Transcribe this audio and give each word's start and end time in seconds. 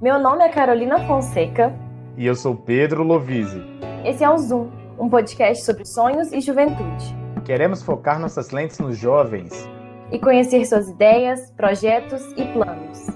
Meu 0.00 0.16
nome 0.16 0.44
é 0.44 0.48
Carolina 0.48 1.04
Fonseca. 1.08 1.74
E 2.16 2.24
eu 2.24 2.36
sou 2.36 2.54
Pedro 2.54 3.02
Lovise. 3.02 3.60
Esse 4.04 4.22
é 4.22 4.30
o 4.30 4.38
Zoom, 4.38 4.68
um 4.96 5.08
podcast 5.08 5.64
sobre 5.64 5.84
sonhos 5.84 6.30
e 6.32 6.40
juventude. 6.40 7.16
Queremos 7.44 7.82
focar 7.82 8.20
nossas 8.20 8.50
lentes 8.50 8.78
nos 8.78 8.96
jovens 8.96 9.68
e 10.12 10.18
conhecer 10.20 10.64
suas 10.66 10.88
ideias, 10.88 11.50
projetos 11.50 12.22
e 12.36 12.44
planos. 12.52 13.08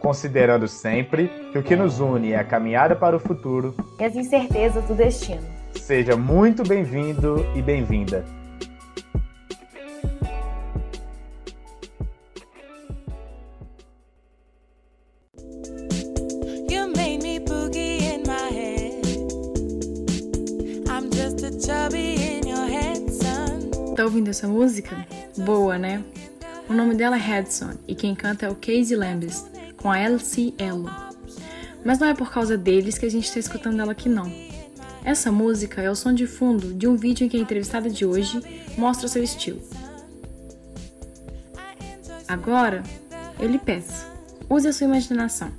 Considerando 0.00 0.66
sempre 0.66 1.28
que 1.52 1.58
o 1.58 1.62
que 1.62 1.76
nos 1.76 2.00
une 2.00 2.32
é 2.32 2.38
a 2.38 2.44
caminhada 2.44 2.96
para 2.96 3.14
o 3.14 3.20
futuro 3.20 3.74
e 3.98 4.04
as 4.04 4.16
incertezas 4.16 4.82
do 4.84 4.94
destino. 4.94 5.46
Seja 5.74 6.16
muito 6.16 6.62
bem-vindo 6.62 7.44
e 7.54 7.60
bem-vinda. 7.60 8.24
Ouvindo 24.30 24.36
essa 24.36 24.48
música? 24.48 25.06
Boa, 25.38 25.76
né? 25.76 26.02
O 26.68 26.72
nome 26.72 26.94
dela 26.94 27.18
é 27.18 27.40
Hudson 27.40 27.72
e 27.86 27.94
quem 27.94 28.14
canta 28.14 28.46
é 28.46 28.48
o 28.48 28.54
Casey 28.54 28.96
Lambis, 28.96 29.44
com 29.76 29.90
a 29.90 29.98
LC 29.98 30.54
Elo. 30.56 30.88
Mas 31.84 31.98
não 31.98 32.06
é 32.06 32.14
por 32.14 32.30
causa 32.30 32.56
deles 32.56 32.96
que 32.96 33.06
a 33.06 33.10
gente 33.10 33.24
está 33.24 33.40
escutando 33.40 33.80
ela 33.80 33.92
aqui 33.92 34.08
não. 34.08 34.30
Essa 35.04 35.32
música 35.32 35.82
é 35.82 35.90
o 35.90 35.94
som 35.94 36.12
de 36.12 36.26
fundo 36.26 36.74
de 36.74 36.86
um 36.86 36.96
vídeo 36.96 37.24
em 37.24 37.28
que 37.28 37.36
a 37.36 37.40
entrevistada 37.40 37.90
de 37.90 38.04
hoje 38.04 38.40
mostra 38.78 39.08
seu 39.08 39.22
estilo. 39.22 39.60
Agora, 42.28 42.82
eu 43.40 43.48
lhe 43.48 43.58
peço, 43.58 44.06
use 44.48 44.68
a 44.68 44.72
sua 44.72 44.86
imaginação. 44.86 45.50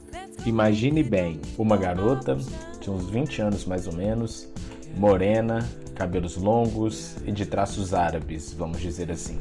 Imagine 0.46 1.04
bem 1.04 1.42
uma 1.58 1.76
garota 1.76 2.38
de 2.80 2.90
uns 2.90 3.10
20 3.10 3.42
anos 3.42 3.66
mais 3.66 3.86
ou 3.88 3.94
menos, 3.94 4.48
morena, 4.96 5.68
cabelos 6.02 6.36
longos 6.36 7.16
e 7.26 7.32
de 7.32 7.46
traços 7.46 7.94
árabes, 7.94 8.54
vamos 8.54 8.82
dizer 8.82 9.12
assim 9.12 9.38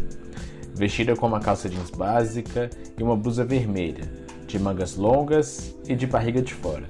vestida 0.75 1.15
com 1.15 1.27
uma 1.27 1.41
calça 1.41 1.69
jeans 1.69 1.91
básica 1.91 2.71
e 2.97 3.03
uma 3.03 3.15
blusa 3.15 3.45
vermelha, 3.45 4.11
de 4.47 4.59
mangas 4.59 4.97
longas 4.97 5.75
e 5.87 5.95
de 5.95 6.07
barriga 6.07 6.41
de 6.41 6.55
fora. 6.55 6.87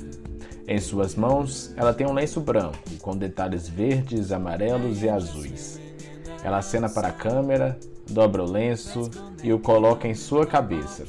Em 0.68 0.78
suas 0.78 1.16
mãos, 1.16 1.74
ela 1.76 1.92
tem 1.92 2.06
um 2.06 2.12
lenço 2.12 2.40
branco 2.40 2.78
com 3.00 3.16
detalhes 3.16 3.68
verdes, 3.68 4.30
amarelos 4.30 5.02
e 5.02 5.08
azuis. 5.08 5.80
Ela 6.44 6.58
acena 6.58 6.88
para 6.88 7.08
a 7.08 7.12
câmera, 7.12 7.78
dobra 8.08 8.44
o 8.44 8.50
lenço 8.50 9.10
e 9.42 9.52
o 9.52 9.58
coloca 9.58 10.06
em 10.06 10.14
sua 10.14 10.46
cabeça. 10.46 11.04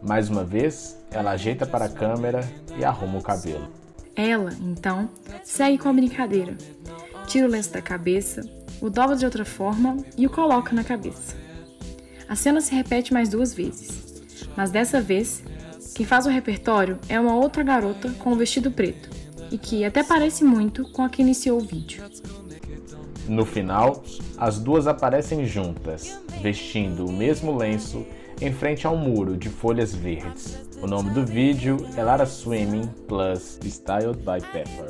Mais 0.00 0.28
uma 0.28 0.44
vez, 0.44 0.96
ela 1.10 1.32
ajeita 1.32 1.66
para 1.66 1.86
a 1.86 1.88
câmera 1.88 2.48
e 2.78 2.84
arruma 2.84 3.18
o 3.18 3.22
cabelo. 3.22 3.66
Ela, 4.14 4.52
então, 4.60 5.08
segue 5.42 5.78
com 5.78 5.88
a 5.88 5.92
brincadeira. 5.92 6.56
Tira 7.28 7.46
o 7.46 7.50
lenço 7.50 7.72
da 7.74 7.82
cabeça, 7.82 8.40
o 8.80 8.88
dobra 8.88 9.14
de 9.14 9.26
outra 9.26 9.44
forma 9.44 9.98
e 10.16 10.26
o 10.26 10.30
coloca 10.30 10.74
na 10.74 10.82
cabeça. 10.82 11.36
A 12.26 12.34
cena 12.34 12.60
se 12.62 12.74
repete 12.74 13.12
mais 13.12 13.28
duas 13.28 13.52
vezes, 13.52 14.22
mas 14.56 14.70
dessa 14.70 14.98
vez, 14.98 15.42
quem 15.94 16.06
faz 16.06 16.24
o 16.24 16.30
repertório 16.30 16.98
é 17.06 17.20
uma 17.20 17.34
outra 17.34 17.62
garota 17.62 18.10
com 18.18 18.32
um 18.32 18.36
vestido 18.36 18.70
preto 18.70 19.10
e 19.50 19.58
que 19.58 19.84
até 19.84 20.02
parece 20.02 20.42
muito 20.42 20.90
com 20.90 21.02
a 21.02 21.10
que 21.10 21.20
iniciou 21.20 21.58
o 21.58 21.64
vídeo. 21.64 22.02
No 23.28 23.44
final, 23.44 24.02
as 24.38 24.58
duas 24.58 24.86
aparecem 24.86 25.44
juntas, 25.44 26.18
vestindo 26.40 27.04
o 27.04 27.12
mesmo 27.12 27.54
lenço 27.54 28.06
em 28.40 28.52
frente 28.54 28.86
a 28.86 28.90
um 28.90 28.96
muro 28.96 29.36
de 29.36 29.50
folhas 29.50 29.94
verdes. 29.94 30.56
O 30.80 30.86
nome 30.86 31.10
do 31.10 31.26
vídeo 31.26 31.76
é 31.94 32.02
Lara 32.02 32.24
Swimming 32.24 32.86
Plus 33.06 33.58
Styled 33.62 34.18
by 34.20 34.40
Pepper. 34.50 34.86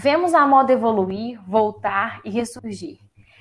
Vemos 0.00 0.32
a 0.32 0.46
moda 0.46 0.72
evoluir, 0.72 1.40
voltar 1.44 2.20
e 2.24 2.30
ressurgir. 2.30 3.00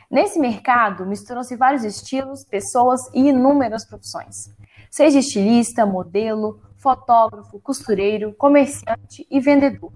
Nesse 0.09 0.39
mercado, 0.39 1.05
misturam-se 1.05 1.55
vários 1.55 1.83
estilos, 1.83 2.43
pessoas 2.43 2.99
e 3.13 3.27
inúmeras 3.29 3.85
profissões. 3.85 4.49
Seja 4.89 5.19
estilista, 5.19 5.85
modelo, 5.85 6.59
fotógrafo, 6.77 7.59
costureiro, 7.59 8.33
comerciante 8.33 9.27
e 9.29 9.39
vendedor. 9.39 9.91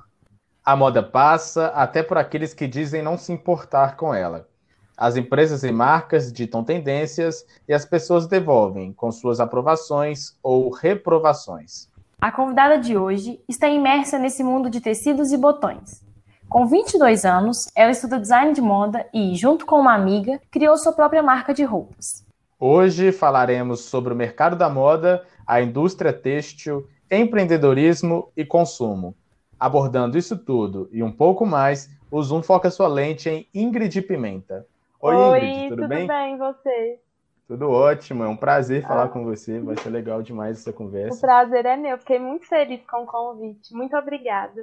A 0.63 0.75
moda 0.75 1.01
passa 1.01 1.69
até 1.69 2.03
por 2.03 2.19
aqueles 2.19 2.53
que 2.53 2.67
dizem 2.67 3.01
não 3.01 3.17
se 3.17 3.33
importar 3.33 3.95
com 3.95 4.13
ela. 4.13 4.47
As 4.95 5.15
empresas 5.15 5.63
e 5.63 5.71
marcas 5.71 6.31
ditam 6.31 6.63
tendências 6.63 7.43
e 7.67 7.73
as 7.73 7.85
pessoas 7.85 8.27
devolvem 8.27 8.93
com 8.93 9.11
suas 9.11 9.39
aprovações 9.39 10.37
ou 10.43 10.69
reprovações. 10.69 11.89
A 12.21 12.31
convidada 12.31 12.77
de 12.77 12.95
hoje 12.95 13.43
está 13.49 13.67
imersa 13.67 14.19
nesse 14.19 14.43
mundo 14.43 14.69
de 14.69 14.79
tecidos 14.79 15.31
e 15.31 15.37
botões. 15.37 16.10
Com 16.51 16.65
22 16.65 17.23
anos, 17.23 17.71
ela 17.73 17.91
estuda 17.91 18.19
design 18.19 18.51
de 18.51 18.59
moda 18.59 19.07
e, 19.13 19.33
junto 19.35 19.65
com 19.65 19.79
uma 19.79 19.95
amiga, 19.95 20.37
criou 20.51 20.75
sua 20.75 20.91
própria 20.91 21.23
marca 21.23 21.53
de 21.53 21.63
roupas. 21.63 22.27
Hoje 22.59 23.13
falaremos 23.13 23.85
sobre 23.85 24.11
o 24.11 24.17
mercado 24.17 24.57
da 24.57 24.69
moda, 24.69 25.25
a 25.47 25.61
indústria 25.61 26.11
têxtil, 26.11 26.89
empreendedorismo 27.09 28.33
e 28.35 28.43
consumo. 28.43 29.15
Abordando 29.57 30.17
isso 30.17 30.37
tudo 30.37 30.89
e 30.91 31.01
um 31.01 31.09
pouco 31.09 31.45
mais, 31.45 31.89
o 32.11 32.21
Zoom 32.21 32.43
foca 32.43 32.69
sua 32.69 32.89
lente 32.89 33.29
em 33.29 33.47
Ingrid 33.55 34.01
Pimenta. 34.01 34.67
Oi, 34.99 35.15
Oi 35.15 35.37
Ingrid, 35.37 35.69
tudo, 35.69 35.75
tudo 35.77 35.87
bem? 35.87 35.99
Tudo 35.99 36.07
bem, 36.09 36.37
você? 36.37 36.99
Tudo 37.47 37.71
ótimo, 37.71 38.25
é 38.25 38.27
um 38.27 38.35
prazer 38.35 38.85
falar 38.85 39.05
ah. 39.05 39.07
com 39.07 39.23
você, 39.23 39.57
vai 39.61 39.77
ser 39.77 39.89
legal 39.89 40.21
demais 40.21 40.59
essa 40.59 40.73
conversa. 40.73 41.17
O 41.17 41.21
prazer 41.21 41.65
é 41.65 41.77
meu, 41.77 41.97
fiquei 41.97 42.19
muito 42.19 42.45
feliz 42.45 42.81
com 42.85 43.03
o 43.03 43.05
convite, 43.05 43.73
muito 43.73 43.95
obrigada. 43.95 44.61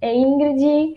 É 0.00 0.14
Ingrid. 0.14 0.96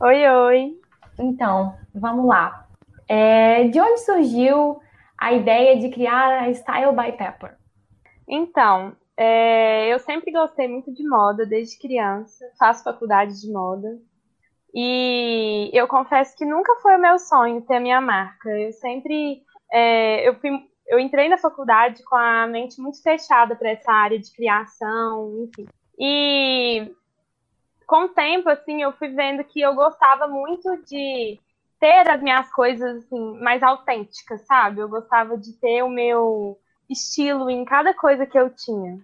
Oi, 0.00 0.28
oi. 0.28 0.78
Então, 1.18 1.74
vamos 1.92 2.24
lá. 2.24 2.68
É, 3.08 3.64
de 3.64 3.80
onde 3.80 3.98
surgiu 3.98 4.80
a 5.18 5.32
ideia 5.32 5.76
de 5.76 5.88
criar 5.88 6.44
a 6.44 6.54
Style 6.54 6.92
by 6.92 7.16
Pepper? 7.16 7.56
Então, 8.28 8.94
é, 9.16 9.92
eu 9.92 9.98
sempre 9.98 10.30
gostei 10.30 10.68
muito 10.68 10.94
de 10.94 11.02
moda 11.02 11.44
desde 11.44 11.76
criança, 11.80 12.44
faço 12.56 12.84
faculdade 12.84 13.40
de 13.40 13.50
moda. 13.50 13.88
E 14.72 15.68
eu 15.72 15.88
confesso 15.88 16.36
que 16.36 16.44
nunca 16.44 16.76
foi 16.76 16.94
o 16.94 17.00
meu 17.00 17.18
sonho 17.18 17.62
ter 17.62 17.74
a 17.74 17.80
minha 17.80 18.00
marca. 18.00 18.50
Eu 18.50 18.72
sempre. 18.74 19.42
É, 19.72 20.28
eu, 20.28 20.36
fui, 20.36 20.50
eu 20.86 21.00
entrei 21.00 21.28
na 21.28 21.38
faculdade 21.38 22.04
com 22.04 22.14
a 22.14 22.46
mente 22.46 22.80
muito 22.80 23.02
fechada 23.02 23.56
para 23.56 23.70
essa 23.70 23.90
área 23.90 24.18
de 24.18 24.32
criação, 24.32 25.48
enfim. 25.48 25.66
E 25.98 26.94
com 27.88 28.04
o 28.04 28.08
tempo, 28.10 28.50
assim, 28.50 28.82
eu 28.82 28.92
fui 28.92 29.08
vendo 29.08 29.42
que 29.42 29.62
eu 29.62 29.74
gostava 29.74 30.28
muito 30.28 30.76
de 30.84 31.40
ter 31.80 32.06
as 32.06 32.20
minhas 32.20 32.52
coisas 32.52 32.98
assim, 32.98 33.40
mais 33.40 33.62
autênticas, 33.62 34.42
sabe? 34.42 34.80
Eu 34.80 34.88
gostava 34.90 35.38
de 35.38 35.54
ter 35.54 35.82
o 35.82 35.88
meu 35.88 36.58
estilo 36.88 37.48
em 37.48 37.64
cada 37.64 37.94
coisa 37.94 38.26
que 38.26 38.38
eu 38.38 38.50
tinha. 38.50 39.00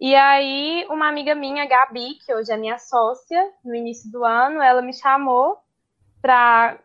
E 0.00 0.12
aí, 0.16 0.84
uma 0.90 1.08
amiga 1.08 1.36
minha, 1.36 1.64
Gabi, 1.64 2.14
que 2.26 2.34
hoje 2.34 2.52
é 2.52 2.56
minha 2.56 2.78
sócia, 2.78 3.52
no 3.64 3.76
início 3.76 4.10
do 4.10 4.24
ano, 4.24 4.60
ela 4.60 4.82
me 4.82 4.92
chamou 4.92 5.56
para 6.20 6.80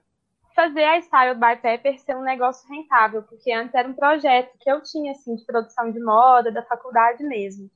fazer 0.56 0.84
a 0.84 1.02
Style 1.02 1.34
by 1.34 1.60
Pepper 1.60 2.00
ser 2.00 2.16
um 2.16 2.22
negócio 2.22 2.70
rentável, 2.70 3.24
porque 3.24 3.52
antes 3.52 3.74
era 3.74 3.88
um 3.88 3.94
projeto 3.94 4.56
que 4.60 4.70
eu 4.70 4.84
tinha, 4.84 5.12
assim, 5.14 5.36
de 5.36 5.44
produção 5.44 5.92
de 5.92 6.00
moda, 6.00 6.52
da 6.52 6.62
faculdade 6.62 7.24
mesmo. 7.24 7.68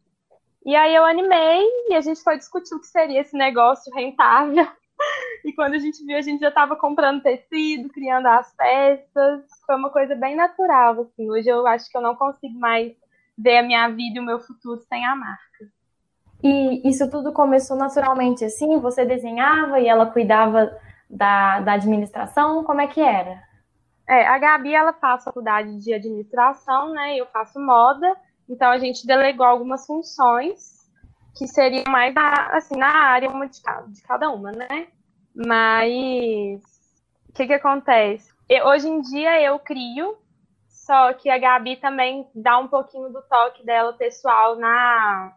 E 0.65 0.75
aí 0.75 0.93
eu 0.93 1.03
animei 1.03 1.63
e 1.89 1.95
a 1.95 2.01
gente 2.01 2.21
foi 2.21 2.37
discutir 2.37 2.75
o 2.75 2.79
que 2.79 2.87
seria 2.87 3.21
esse 3.21 3.35
negócio 3.35 3.93
rentável. 3.93 4.67
E 5.43 5.51
quando 5.53 5.73
a 5.73 5.79
gente 5.79 6.05
viu, 6.05 6.15
a 6.15 6.21
gente 6.21 6.41
já 6.41 6.49
estava 6.49 6.75
comprando 6.75 7.23
tecido, 7.23 7.89
criando 7.89 8.27
as 8.27 8.55
peças. 8.55 9.41
Foi 9.65 9.75
uma 9.75 9.89
coisa 9.89 10.13
bem 10.13 10.35
natural, 10.35 11.01
assim. 11.01 11.27
Hoje 11.27 11.49
eu 11.49 11.65
acho 11.65 11.89
que 11.89 11.97
eu 11.97 12.01
não 12.01 12.15
consigo 12.15 12.59
mais 12.59 12.93
ver 13.35 13.57
a 13.57 13.63
minha 13.63 13.89
vida 13.89 14.17
e 14.17 14.19
o 14.19 14.23
meu 14.23 14.39
futuro 14.39 14.79
sem 14.81 15.03
a 15.03 15.15
marca. 15.15 15.71
E 16.43 16.87
isso 16.87 17.09
tudo 17.09 17.33
começou 17.33 17.75
naturalmente 17.75 18.45
assim? 18.45 18.79
Você 18.79 19.03
desenhava 19.03 19.79
e 19.79 19.87
ela 19.87 20.05
cuidava 20.05 20.71
da, 21.09 21.59
da 21.61 21.73
administração? 21.73 22.63
Como 22.63 22.81
é 22.81 22.85
que 22.85 23.01
era? 23.01 23.41
É, 24.07 24.27
a 24.27 24.37
Gabi, 24.37 24.73
ela 24.73 24.93
faz 24.93 25.23
faculdade 25.23 25.77
de 25.77 25.93
administração, 25.93 26.91
né? 26.91 27.15
Eu 27.15 27.27
faço 27.27 27.59
moda. 27.59 28.15
Então 28.51 28.69
a 28.69 28.77
gente 28.77 29.07
delegou 29.07 29.45
algumas 29.45 29.85
funções 29.85 30.81
que 31.37 31.47
seriam 31.47 31.85
mais 31.87 32.13
na, 32.13 32.47
assim, 32.57 32.75
na 32.75 32.89
área 32.89 33.29
uma 33.29 33.47
de, 33.47 33.61
cada, 33.61 33.87
de 33.87 34.01
cada 34.03 34.29
uma, 34.29 34.51
né? 34.51 34.87
Mas 35.33 36.61
o 37.29 37.33
que, 37.33 37.47
que 37.47 37.53
acontece? 37.53 38.29
Eu, 38.49 38.65
hoje 38.67 38.89
em 38.89 38.99
dia 38.99 39.41
eu 39.41 39.57
crio, 39.57 40.17
só 40.67 41.13
que 41.13 41.29
a 41.29 41.37
Gabi 41.37 41.77
também 41.77 42.27
dá 42.35 42.57
um 42.57 42.67
pouquinho 42.67 43.07
do 43.07 43.21
toque 43.21 43.65
dela 43.65 43.93
pessoal 43.93 44.57
na, 44.57 45.33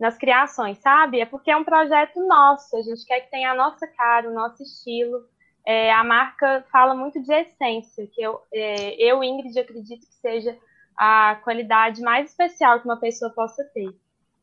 nas 0.00 0.18
criações, 0.18 0.78
sabe? 0.78 1.20
É 1.20 1.26
porque 1.26 1.52
é 1.52 1.56
um 1.56 1.62
projeto 1.62 2.26
nosso, 2.26 2.76
a 2.76 2.82
gente 2.82 3.06
quer 3.06 3.20
que 3.20 3.30
tenha 3.30 3.52
a 3.52 3.54
nossa 3.54 3.86
cara, 3.86 4.28
o 4.28 4.34
nosso 4.34 4.60
estilo. 4.64 5.24
É, 5.64 5.92
a 5.92 6.02
marca 6.02 6.66
fala 6.72 6.92
muito 6.92 7.22
de 7.22 7.32
essência, 7.32 8.04
que 8.12 8.20
eu, 8.20 8.40
é, 8.52 8.94
eu, 9.00 9.22
Ingrid, 9.22 9.56
acredito 9.60 10.04
que 10.04 10.14
seja 10.14 10.58
a 10.96 11.36
qualidade 11.42 12.00
mais 12.00 12.30
especial 12.30 12.80
que 12.80 12.86
uma 12.86 12.98
pessoa 12.98 13.30
possa 13.32 13.64
ter. 13.64 13.88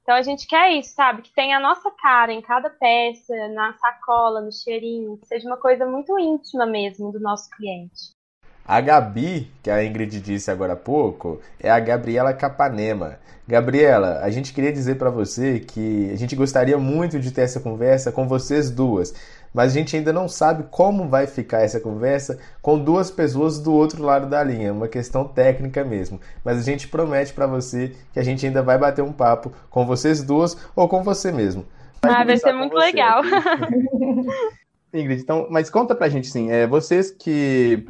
Então 0.02 0.16
a 0.16 0.22
gente 0.22 0.48
quer 0.48 0.72
isso, 0.74 0.96
sabe? 0.96 1.22
Que 1.22 1.32
tenha 1.34 1.58
a 1.58 1.60
nossa 1.60 1.92
cara 1.92 2.34
em 2.34 2.42
cada 2.42 2.70
peça, 2.70 3.36
na 3.50 3.74
sacola, 3.74 4.42
no 4.42 4.52
cheirinho, 4.52 5.18
que 5.18 5.28
seja 5.28 5.48
uma 5.48 5.58
coisa 5.58 5.86
muito 5.86 6.18
íntima 6.18 6.66
mesmo 6.66 7.12
do 7.12 7.20
nosso 7.20 7.50
cliente. 7.52 8.19
A 8.70 8.82
Gabi, 8.82 9.50
que 9.64 9.72
a 9.72 9.84
Ingrid 9.84 10.22
disse 10.22 10.52
agora 10.52 10.74
há 10.74 10.76
pouco, 10.76 11.42
é 11.60 11.72
a 11.72 11.80
Gabriela 11.80 12.32
Capanema. 12.34 13.18
Gabriela, 13.48 14.20
a 14.22 14.30
gente 14.30 14.54
queria 14.54 14.72
dizer 14.72 14.94
para 15.00 15.10
você 15.10 15.60
que 15.60 16.12
a 16.14 16.16
gente 16.16 16.36
gostaria 16.36 16.78
muito 16.78 17.20
de 17.20 17.32
ter 17.32 17.42
essa 17.42 17.60
conversa 17.60 18.12
com 18.12 18.28
vocês 18.28 18.70
duas, 18.70 19.12
mas 19.52 19.72
a 19.72 19.74
gente 19.74 19.96
ainda 19.96 20.14
não 20.14 20.30
sabe 20.30 20.66
como 20.70 21.10
vai 21.10 21.26
ficar 21.26 21.62
essa 21.62 21.80
conversa 21.80 22.38
com 22.62 22.78
duas 22.78 23.10
pessoas 23.10 23.58
do 23.58 23.74
outro 23.74 24.04
lado 24.04 24.28
da 24.28 24.44
linha, 24.44 24.72
uma 24.72 24.88
questão 24.88 25.28
técnica 25.28 25.84
mesmo. 25.84 26.22
Mas 26.46 26.60
a 26.60 26.62
gente 26.62 26.88
promete 26.88 27.34
para 27.34 27.48
você 27.48 27.96
que 28.14 28.20
a 28.20 28.24
gente 28.24 28.46
ainda 28.46 28.62
vai 28.62 28.78
bater 28.78 29.02
um 29.02 29.12
papo 29.12 29.52
com 29.72 29.84
vocês 29.84 30.22
duas 30.22 30.56
ou 30.76 30.88
com 30.88 31.02
você 31.02 31.32
mesmo. 31.32 31.66
Vai 32.04 32.14
ah, 32.14 32.24
vai 32.24 32.38
ser 32.38 32.54
muito 32.54 32.74
você. 32.74 32.86
legal. 32.86 33.24
Ingrid, 34.94 35.22
então, 35.22 35.48
mas 35.50 35.70
conta 35.70 35.96
pra 35.96 36.10
gente 36.10 36.28
sim, 36.28 36.52
é, 36.52 36.66
vocês 36.66 37.12
que. 37.12 37.86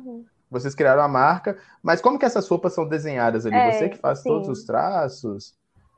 Vocês 0.49 0.73
criaram 0.73 1.01
a 1.03 1.07
marca, 1.07 1.57
mas 1.83 2.01
como 2.01 2.17
que 2.17 2.25
essas 2.25 2.47
roupas 2.47 2.73
são 2.73 2.87
desenhadas 2.87 3.45
ali? 3.45 3.55
É, 3.55 3.71
você 3.71 3.89
que 3.89 3.97
faz 3.97 4.19
sim. 4.19 4.29
todos 4.29 4.47
os 4.49 4.63
traços? 4.63 5.53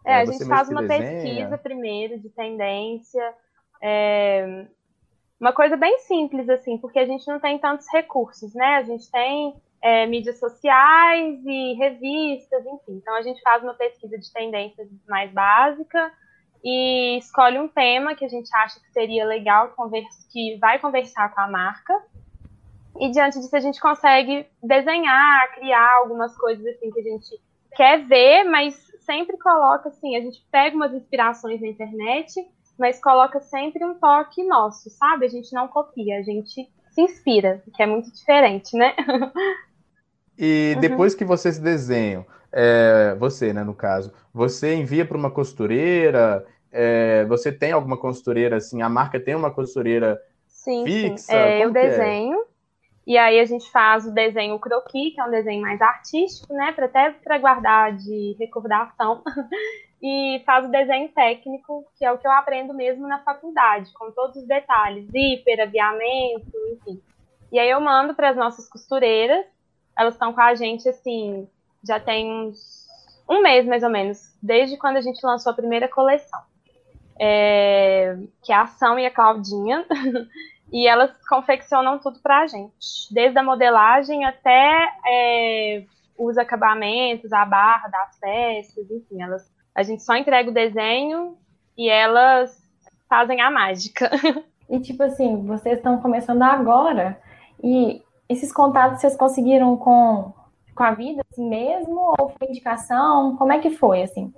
É, 0.06 0.14
é 0.14 0.16
a 0.22 0.26
gente 0.26 0.46
faz 0.46 0.70
uma 0.70 0.82
desenha? 0.82 1.22
pesquisa 1.22 1.58
primeiro 1.58 2.20
de 2.20 2.30
tendência. 2.30 3.34
É, 3.82 4.66
uma 5.40 5.54
coisa 5.54 5.76
bem 5.78 5.98
simples, 6.00 6.50
assim, 6.50 6.78
porque 6.78 7.00
a 7.00 7.06
gente 7.06 7.28
não 7.28 7.40
tem 7.40 7.58
tantos 7.58 7.88
recursos, 7.92 8.54
né? 8.54 8.76
A 8.76 8.84
gente 8.84 9.10
tem 9.10 9.56
é, 9.82 10.06
mídias 10.06 10.38
sociais 10.40 11.40
e 11.46 11.74
revistas, 11.74 12.66
enfim. 12.66 12.98
Então 12.98 13.16
a 13.16 13.22
gente 13.22 13.42
faz 13.42 13.64
uma 13.64 13.74
pesquisa 13.74 14.18
de 14.18 14.32
tendências 14.32 14.88
mais 15.08 15.32
básica 15.32 16.12
e 16.64 17.18
escolhe 17.18 17.58
um 17.58 17.68
tema 17.68 18.16
que 18.16 18.24
a 18.24 18.30
gente 18.30 18.50
acha 18.56 18.80
que 18.80 18.92
seria 18.92 19.26
legal, 19.26 19.74
que 20.32 20.58
vai 20.60 20.78
conversar 20.78 21.34
com 21.34 21.42
a 21.42 21.48
marca. 21.48 21.94
E 23.00 23.10
diante 23.10 23.40
disso 23.40 23.56
a 23.56 23.60
gente 23.60 23.80
consegue 23.80 24.46
desenhar, 24.62 25.56
criar 25.56 25.98
algumas 25.98 26.36
coisas 26.38 26.66
assim 26.66 26.92
que 26.92 27.00
a 27.00 27.04
gente 27.04 27.42
quer 27.76 28.06
ver, 28.06 28.44
mas 28.44 28.76
sempre 29.00 29.38
coloca 29.38 29.90
assim, 29.90 30.16
a 30.16 30.22
gente 30.22 30.46
pega 30.52 30.76
umas 30.76 30.94
inspirações 30.94 31.62
na 31.62 31.68
internet, 31.68 32.34
mas 32.78 33.02
coloca 33.02 33.40
sempre 33.40 33.84
um 33.86 33.94
toque 33.94 34.44
nosso, 34.44 34.90
sabe? 34.90 35.26
A 35.26 35.30
gente 35.30 35.54
não 35.54 35.68
copia, 35.68 36.20
a 36.20 36.22
gente 36.22 36.70
se 36.90 37.02
inspira, 37.02 37.64
que 37.74 37.82
é 37.82 37.86
muito 37.86 38.12
diferente, 38.12 38.76
né? 38.76 38.94
E 40.38 40.74
uhum. 40.76 40.82
depois 40.82 41.14
uhum. 41.14 41.20
que 41.20 41.26
vocês 41.26 41.60
desenham, 41.60 42.26
é, 42.52 43.16
você, 43.20 43.54
né, 43.54 43.64
no 43.64 43.76
caso, 43.76 44.12
você 44.34 44.74
envia 44.74 45.06
para 45.06 45.18
uma 45.18 45.30
costureira, 45.30 46.46
é, 46.72 47.26
você 47.26 47.52
tem 47.52 47.72
alguma 47.72 47.98
costureira 47.98 48.58
assim, 48.58 48.82
a 48.82 48.90
marca 48.90 49.20
tem 49.20 49.36
uma 49.36 49.52
costureira 49.52 50.20
sim, 50.48 50.84
fixa? 50.84 51.18
Sim. 51.18 51.36
É, 51.36 51.64
eu 51.64 51.70
é? 51.70 51.72
desenho? 51.72 52.51
E 53.06 53.18
aí 53.18 53.40
a 53.40 53.46
gente 53.46 53.70
faz 53.72 54.06
o 54.06 54.14
desenho 54.14 54.60
croquis, 54.60 55.14
que 55.14 55.20
é 55.20 55.24
um 55.24 55.32
desenho 55.32 55.62
mais 55.62 55.82
artístico, 55.82 56.54
né, 56.54 56.72
para 56.72 56.86
até 56.86 57.12
para 57.12 57.38
guardar 57.38 57.94
de 57.94 58.36
recordação. 58.40 59.24
e 60.02 60.42
faz 60.46 60.66
o 60.66 60.72
desenho 60.72 61.10
técnico, 61.10 61.86
que 61.98 62.04
é 62.04 62.12
o 62.12 62.18
que 62.18 62.28
eu 62.28 62.32
aprendo 62.32 62.74
mesmo 62.74 63.08
na 63.08 63.20
faculdade, 63.20 63.94
com 63.94 64.12
todos 64.12 64.38
os 64.38 64.48
detalhes, 64.48 65.06
zíper, 65.12 65.62
aviamento, 65.62 66.52
enfim. 66.74 67.02
E 67.52 67.60
aí 67.60 67.70
eu 67.70 67.80
mando 67.80 68.16
para 68.16 68.30
as 68.30 68.36
nossas 68.36 68.68
costureiras, 68.68 69.46
elas 69.98 70.16
estão 70.16 70.34
com 70.34 70.42
a 70.42 70.56
gente 70.56 70.88
assim, 70.90 71.48
já 71.84 72.00
tem 72.00 72.32
uns 72.32 72.82
um 73.30 73.42
mês 73.42 73.66
mais 73.66 73.84
ou 73.84 73.90
menos, 73.90 74.36
desde 74.42 74.76
quando 74.78 74.98
a 74.98 75.02
gente 75.02 75.24
lançou 75.24 75.52
a 75.52 75.56
primeira 75.56 75.88
coleção. 75.88 76.40
É, 77.24 78.18
que 78.44 78.52
é 78.52 78.56
a 78.56 78.64
Ação 78.64 78.98
e 78.98 79.06
a 79.06 79.12
Claudinha. 79.12 79.86
e 80.72 80.88
elas 80.88 81.12
confeccionam 81.28 82.00
tudo 82.00 82.20
para 82.22 82.42
a 82.42 82.48
gente, 82.48 83.12
desde 83.12 83.38
a 83.38 83.44
modelagem 83.44 84.26
até 84.26 84.90
é, 85.06 85.84
os 86.18 86.38
acabamentos, 86.38 87.34
a 87.34 87.46
barra 87.46 87.90
das 87.90 88.20
peças, 88.20 88.90
enfim, 88.90 89.22
elas, 89.22 89.52
a 89.76 89.84
gente 89.84 90.02
só 90.04 90.16
entrega 90.16 90.50
o 90.50 90.54
desenho 90.54 91.38
e 91.78 91.90
elas 91.90 92.58
fazem 93.10 93.42
a 93.42 93.52
mágica. 93.52 94.10
E 94.72 94.80
tipo 94.80 95.04
assim, 95.04 95.46
vocês 95.46 95.76
estão 95.76 96.00
começando 96.00 96.44
agora 96.44 97.22
e 97.62 98.02
esses 98.30 98.54
contatos 98.54 99.02
vocês 99.02 99.18
conseguiram 99.18 99.76
com, 99.76 100.32
com 100.74 100.84
a 100.84 100.92
vida 100.92 101.22
assim 101.30 101.46
mesmo 101.46 102.16
ou 102.18 102.30
foi 102.30 102.48
indicação? 102.48 103.36
Como 103.36 103.52
é 103.52 103.60
que 103.60 103.72
foi 103.72 104.04
assim? 104.04 104.34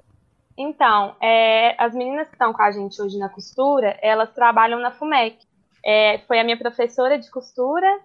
Então, 0.57 1.15
é, 1.21 1.75
as 1.77 1.93
meninas 1.93 2.27
que 2.27 2.33
estão 2.33 2.51
com 2.51 2.63
a 2.63 2.71
gente 2.71 2.99
hoje 2.99 3.19
na 3.19 3.29
costura, 3.29 3.95
elas 4.01 4.31
trabalham 4.33 4.79
na 4.79 4.89
FUMEC, 4.89 5.37
é, 5.83 6.19
foi 6.19 6.39
a 6.39 6.43
minha 6.43 6.57
professora 6.57 7.19
de 7.19 7.29
costura 7.29 7.99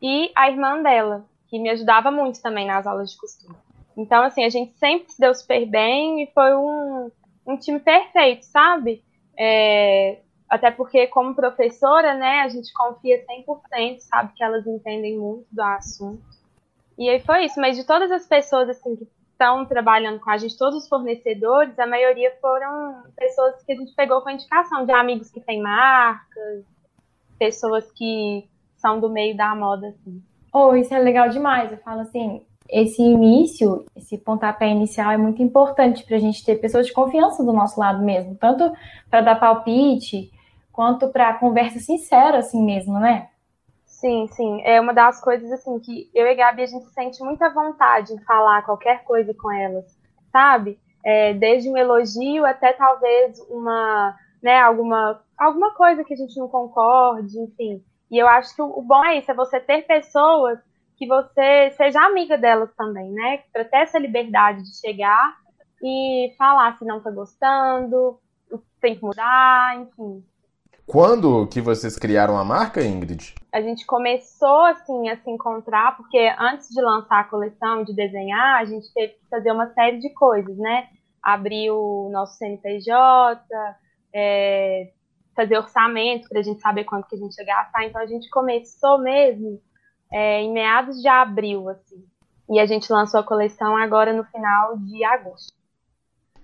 e 0.00 0.30
a 0.34 0.50
irmã 0.50 0.82
dela, 0.82 1.24
que 1.48 1.58
me 1.58 1.68
ajudava 1.70 2.10
muito 2.10 2.40
também 2.40 2.66
nas 2.66 2.86
aulas 2.86 3.12
de 3.12 3.18
costura. 3.18 3.58
Então, 3.96 4.22
assim, 4.22 4.44
a 4.44 4.48
gente 4.48 4.78
sempre 4.78 5.10
se 5.10 5.20
deu 5.20 5.34
super 5.34 5.66
bem 5.66 6.22
e 6.22 6.26
foi 6.28 6.54
um, 6.54 7.10
um 7.46 7.56
time 7.56 7.80
perfeito, 7.80 8.44
sabe? 8.44 9.02
É, 9.36 10.20
até 10.48 10.70
porque, 10.70 11.08
como 11.08 11.34
professora, 11.34 12.14
né, 12.14 12.40
a 12.40 12.48
gente 12.48 12.72
confia 12.72 13.24
100%, 13.26 13.98
sabe 14.00 14.32
que 14.34 14.42
elas 14.42 14.66
entendem 14.66 15.18
muito 15.18 15.46
do 15.50 15.62
assunto. 15.62 16.22
E 16.96 17.08
aí 17.08 17.20
foi 17.20 17.44
isso, 17.44 17.60
mas 17.60 17.76
de 17.76 17.84
todas 17.84 18.10
as 18.10 18.26
pessoas, 18.26 18.68
assim, 18.68 18.96
que 18.96 19.06
estão 19.32 19.64
trabalhando 19.66 20.18
com 20.18 20.30
a 20.30 20.36
gente, 20.36 20.58
todos 20.58 20.82
os 20.82 20.88
fornecedores, 20.88 21.78
a 21.78 21.86
maioria 21.86 22.32
foram 22.40 23.04
pessoas 23.16 23.62
que 23.62 23.72
a 23.72 23.76
gente 23.76 23.94
pegou 23.94 24.20
com 24.20 24.30
indicação, 24.30 24.84
de 24.84 24.92
amigos 24.92 25.30
que 25.30 25.40
têm 25.40 25.60
marcas, 25.60 26.64
pessoas 27.38 27.90
que 27.92 28.48
são 28.76 29.00
do 29.00 29.08
meio 29.08 29.36
da 29.36 29.54
moda, 29.54 29.88
assim. 29.88 30.22
Oh, 30.52 30.74
isso 30.74 30.94
é 30.94 30.98
legal 30.98 31.28
demais. 31.28 31.70
Eu 31.70 31.78
falo 31.78 32.00
assim, 32.00 32.42
esse 32.68 33.02
início, 33.02 33.86
esse 33.96 34.18
pontapé 34.18 34.68
inicial 34.68 35.10
é 35.10 35.16
muito 35.16 35.42
importante 35.42 36.04
para 36.04 36.16
a 36.16 36.20
gente 36.20 36.44
ter 36.44 36.56
pessoas 36.56 36.86
de 36.86 36.92
confiança 36.92 37.44
do 37.44 37.52
nosso 37.52 37.78
lado 37.80 38.04
mesmo, 38.04 38.34
tanto 38.36 38.72
para 39.10 39.20
dar 39.22 39.40
palpite, 39.40 40.30
quanto 40.72 41.08
para 41.08 41.34
conversa 41.34 41.78
sincera, 41.80 42.38
assim 42.38 42.64
mesmo, 42.64 42.98
né? 42.98 43.28
Sim, 43.84 44.28
sim. 44.28 44.62
É 44.62 44.80
uma 44.80 44.94
das 44.94 45.20
coisas, 45.20 45.50
assim, 45.50 45.78
que 45.80 46.08
eu 46.14 46.24
e 46.26 46.30
a 46.30 46.34
Gabi, 46.34 46.62
a 46.62 46.66
gente 46.66 46.86
sente 46.90 47.22
muita 47.24 47.50
vontade 47.50 48.12
em 48.12 48.18
falar 48.20 48.62
qualquer 48.62 49.02
coisa 49.02 49.34
com 49.34 49.50
elas, 49.50 49.98
sabe? 50.30 50.78
É, 51.04 51.34
desde 51.34 51.68
um 51.68 51.76
elogio 51.76 52.44
até 52.44 52.72
talvez 52.72 53.40
uma, 53.50 54.14
né, 54.42 54.60
alguma 54.60 55.20
alguma 55.38 55.72
coisa 55.74 56.04
que 56.04 56.14
a 56.14 56.16
gente 56.16 56.36
não 56.38 56.48
concorde, 56.48 57.38
enfim. 57.38 57.82
E 58.10 58.18
eu 58.18 58.26
acho 58.26 58.54
que 58.54 58.62
o, 58.62 58.82
bom 58.82 59.04
é 59.04 59.18
isso, 59.18 59.30
é 59.30 59.34
você 59.34 59.60
ter 59.60 59.86
pessoas 59.86 60.58
que 60.96 61.06
você 61.06 61.70
seja 61.76 62.00
amiga 62.00 62.36
delas 62.36 62.74
também, 62.74 63.12
né? 63.12 63.42
Para 63.52 63.64
ter 63.64 63.78
essa 63.78 63.98
liberdade 63.98 64.62
de 64.62 64.80
chegar 64.80 65.36
e 65.82 66.34
falar 66.36 66.76
se 66.76 66.84
não 66.84 67.00
tá 67.00 67.10
gostando, 67.10 68.18
tem 68.80 68.96
que 68.96 69.04
mudar, 69.04 69.76
enfim. 69.76 70.24
Quando 70.86 71.46
que 71.48 71.60
vocês 71.60 71.98
criaram 71.98 72.38
a 72.38 72.44
marca, 72.44 72.82
Ingrid? 72.82 73.34
A 73.52 73.60
gente 73.60 73.84
começou 73.84 74.64
assim 74.64 75.10
a 75.10 75.16
se 75.18 75.30
encontrar, 75.30 75.96
porque 75.96 76.34
antes 76.38 76.68
de 76.70 76.80
lançar 76.80 77.20
a 77.20 77.24
coleção, 77.24 77.84
de 77.84 77.94
desenhar, 77.94 78.58
a 78.58 78.64
gente 78.64 78.92
teve 78.94 79.12
que 79.12 79.28
fazer 79.30 79.52
uma 79.52 79.68
série 79.74 79.98
de 79.98 80.08
coisas, 80.14 80.56
né? 80.56 80.88
Abrir 81.22 81.70
o 81.70 82.08
nosso 82.10 82.38
CNPJ, 82.38 83.38
é, 84.14 84.88
fazer 85.38 85.56
orçamento 85.56 86.28
para 86.28 86.40
a 86.40 86.42
gente 86.42 86.60
saber 86.60 86.82
quanto 86.82 87.06
que 87.06 87.14
a 87.14 87.18
gente 87.18 87.38
ia 87.38 87.46
gastar. 87.46 87.84
Então 87.84 88.00
a 88.00 88.06
gente 88.06 88.28
começou 88.28 88.98
mesmo 88.98 89.60
é, 90.12 90.42
em 90.42 90.52
meados 90.52 91.00
de 91.00 91.06
abril, 91.06 91.68
assim. 91.68 92.04
E 92.50 92.58
a 92.58 92.66
gente 92.66 92.90
lançou 92.92 93.20
a 93.20 93.22
coleção 93.22 93.76
agora 93.76 94.12
no 94.12 94.24
final 94.24 94.76
de 94.78 95.04
agosto. 95.04 95.52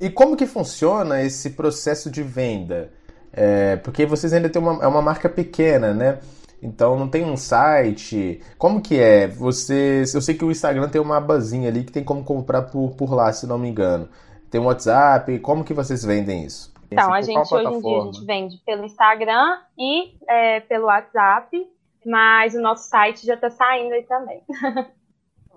E 0.00 0.08
como 0.08 0.36
que 0.36 0.46
funciona 0.46 1.22
esse 1.22 1.50
processo 1.50 2.08
de 2.08 2.22
venda? 2.22 2.92
É, 3.32 3.76
porque 3.76 4.06
vocês 4.06 4.32
ainda 4.32 4.48
têm 4.48 4.62
uma, 4.62 4.84
é 4.84 4.86
uma 4.86 5.02
marca 5.02 5.28
pequena, 5.28 5.92
né? 5.92 6.20
Então 6.62 6.96
não 6.96 7.08
tem 7.08 7.24
um 7.24 7.36
site. 7.36 8.40
Como 8.56 8.80
que 8.80 9.00
é? 9.00 9.26
Vocês, 9.26 10.14
eu 10.14 10.20
sei 10.20 10.36
que 10.36 10.44
o 10.44 10.52
Instagram 10.52 10.88
tem 10.88 11.00
uma 11.00 11.16
abazinha 11.16 11.68
ali 11.68 11.82
que 11.82 11.92
tem 11.92 12.04
como 12.04 12.22
comprar 12.22 12.62
por, 12.62 12.94
por 12.94 13.12
lá, 13.12 13.32
se 13.32 13.46
não 13.46 13.58
me 13.58 13.68
engano. 13.68 14.08
Tem 14.50 14.60
um 14.60 14.66
WhatsApp. 14.66 15.38
Como 15.40 15.64
que 15.64 15.74
vocês 15.74 16.04
vendem 16.04 16.44
isso? 16.44 16.73
Então, 16.90 17.12
a 17.12 17.20
gente 17.20 17.54
hoje 17.54 17.66
em 17.66 17.80
dia 17.80 17.98
a 17.98 18.04
gente 18.04 18.24
vende 18.24 18.56
pelo 18.64 18.84
Instagram 18.84 19.58
e 19.78 20.16
é, 20.28 20.60
pelo 20.60 20.86
WhatsApp, 20.86 21.66
mas 22.04 22.54
o 22.54 22.60
nosso 22.60 22.88
site 22.88 23.26
já 23.26 23.34
está 23.34 23.50
saindo 23.50 23.94
aí 23.94 24.02
também. 24.04 24.42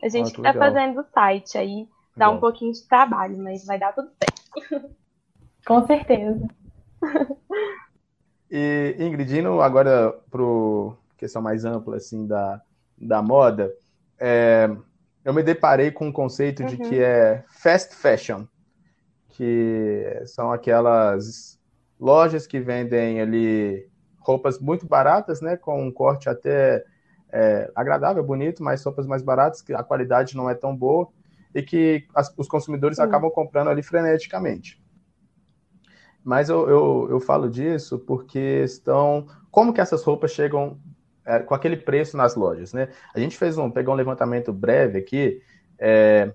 a 0.02 0.10
gente 0.10 0.36
está 0.36 0.54
fazendo 0.54 1.02
o 1.02 1.06
site 1.14 1.58
aí, 1.58 1.88
dá 2.16 2.30
Bom. 2.30 2.38
um 2.38 2.40
pouquinho 2.40 2.72
de 2.72 2.88
trabalho, 2.88 3.38
mas 3.38 3.66
vai 3.66 3.78
dar 3.78 3.94
tudo 3.94 4.10
certo. 4.10 4.90
Com 5.66 5.86
certeza. 5.86 6.48
e, 8.50 8.96
Ingrid, 8.98 9.40
indo 9.40 9.62
agora 9.62 10.14
para 10.32 10.42
questão 11.18 11.42
mais 11.42 11.66
ampla 11.66 11.98
assim 11.98 12.26
da, 12.26 12.62
da 12.98 13.22
moda, 13.22 13.74
é, 14.18 14.70
eu 15.26 15.34
me 15.34 15.44
deparei 15.44 15.92
com 15.92 16.08
um 16.08 16.12
conceito 16.12 16.62
uhum. 16.62 16.70
de 16.70 16.78
que 16.78 17.00
é 17.04 17.44
fast 17.50 17.94
fashion, 17.94 18.46
que 19.38 20.24
são 20.26 20.52
aquelas 20.52 21.60
lojas 22.00 22.48
que 22.48 22.60
vendem 22.60 23.22
ali 23.22 23.88
roupas 24.20 24.60
muito 24.60 24.88
baratas, 24.88 25.42
né, 25.42 25.56
com 25.56 25.80
um 25.80 25.92
corte 25.92 26.28
até 26.28 26.84
é, 27.32 27.72
agradável, 27.76 28.24
bonito, 28.24 28.64
mas 28.64 28.84
roupas 28.84 29.06
mais 29.06 29.22
baratas, 29.22 29.62
que 29.62 29.74
a 29.74 29.84
qualidade 29.84 30.36
não 30.36 30.50
é 30.50 30.56
tão 30.56 30.76
boa 30.76 31.08
e 31.54 31.62
que 31.62 32.08
as, 32.16 32.34
os 32.36 32.48
consumidores 32.48 32.98
acabam 32.98 33.30
comprando 33.30 33.70
ali 33.70 33.84
freneticamente. 33.84 34.84
Mas 36.24 36.50
eu, 36.50 36.68
eu, 36.68 37.08
eu, 37.12 37.20
falo 37.20 37.48
disso 37.48 38.00
porque 38.00 38.64
estão. 38.64 39.28
Como 39.52 39.72
que 39.72 39.80
essas 39.80 40.04
roupas 40.04 40.32
chegam 40.32 40.80
é, 41.24 41.40
com 41.40 41.54
aquele 41.54 41.78
preço 41.78 42.18
nas 42.18 42.36
lojas, 42.36 42.74
né? 42.74 42.90
A 43.14 43.20
gente 43.20 43.38
fez 43.38 43.58
um, 43.58 43.70
pegou 43.70 43.94
um 43.94 43.98
levantamento 43.98 44.52
breve 44.52 44.98
aqui, 44.98 45.42
é, 45.78 46.34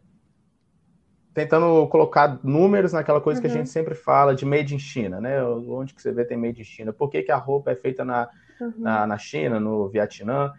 tentando 1.35 1.87
colocar 1.89 2.39
números 2.43 2.93
naquela 2.93 3.21
coisa 3.21 3.39
uhum. 3.39 3.43
que 3.43 3.47
a 3.49 3.51
uhum. 3.51 3.59
gente 3.59 3.71
sempre 3.71 3.95
fala 3.95 4.35
de 4.35 4.45
made 4.45 4.75
in 4.75 4.79
China, 4.79 5.21
né? 5.21 5.43
Onde 5.43 5.95
que 5.95 6.03
você 6.03 6.13
vê 6.13 6.25
tem 6.25 6.37
made 6.37 6.61
in 6.61 6.65
China? 6.65 6.93
Por 6.93 7.11
que, 7.11 7.23
que 7.23 7.33
a 7.33 7.37
roupa 7.37 7.71
é 7.71 7.75
feita 7.75 8.05
na, 8.05 8.29
uhum. 8.61 8.73
na, 8.77 9.07
na 9.07 9.19
China, 9.19 9.59
no 9.59 9.89
Vietnã? 9.89 10.53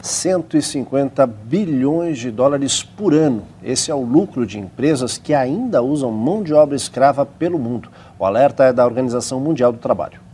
150 0.00 1.26
bilhões 1.26 2.18
de 2.18 2.30
dólares 2.30 2.82
por 2.82 3.12
ano. 3.12 3.44
Esse 3.62 3.90
é 3.90 3.94
o 3.94 4.02
lucro 4.02 4.46
de 4.46 4.58
empresas 4.58 5.18
que 5.18 5.34
ainda 5.34 5.82
usam 5.82 6.10
mão 6.10 6.42
de 6.42 6.54
obra 6.54 6.76
escrava 6.76 7.26
pelo 7.26 7.58
mundo. 7.58 7.90
O 8.18 8.24
alerta 8.24 8.64
é 8.64 8.72
da 8.72 8.86
Organização 8.86 9.40
Mundial 9.40 9.72
do 9.72 9.78
Trabalho. 9.78 10.27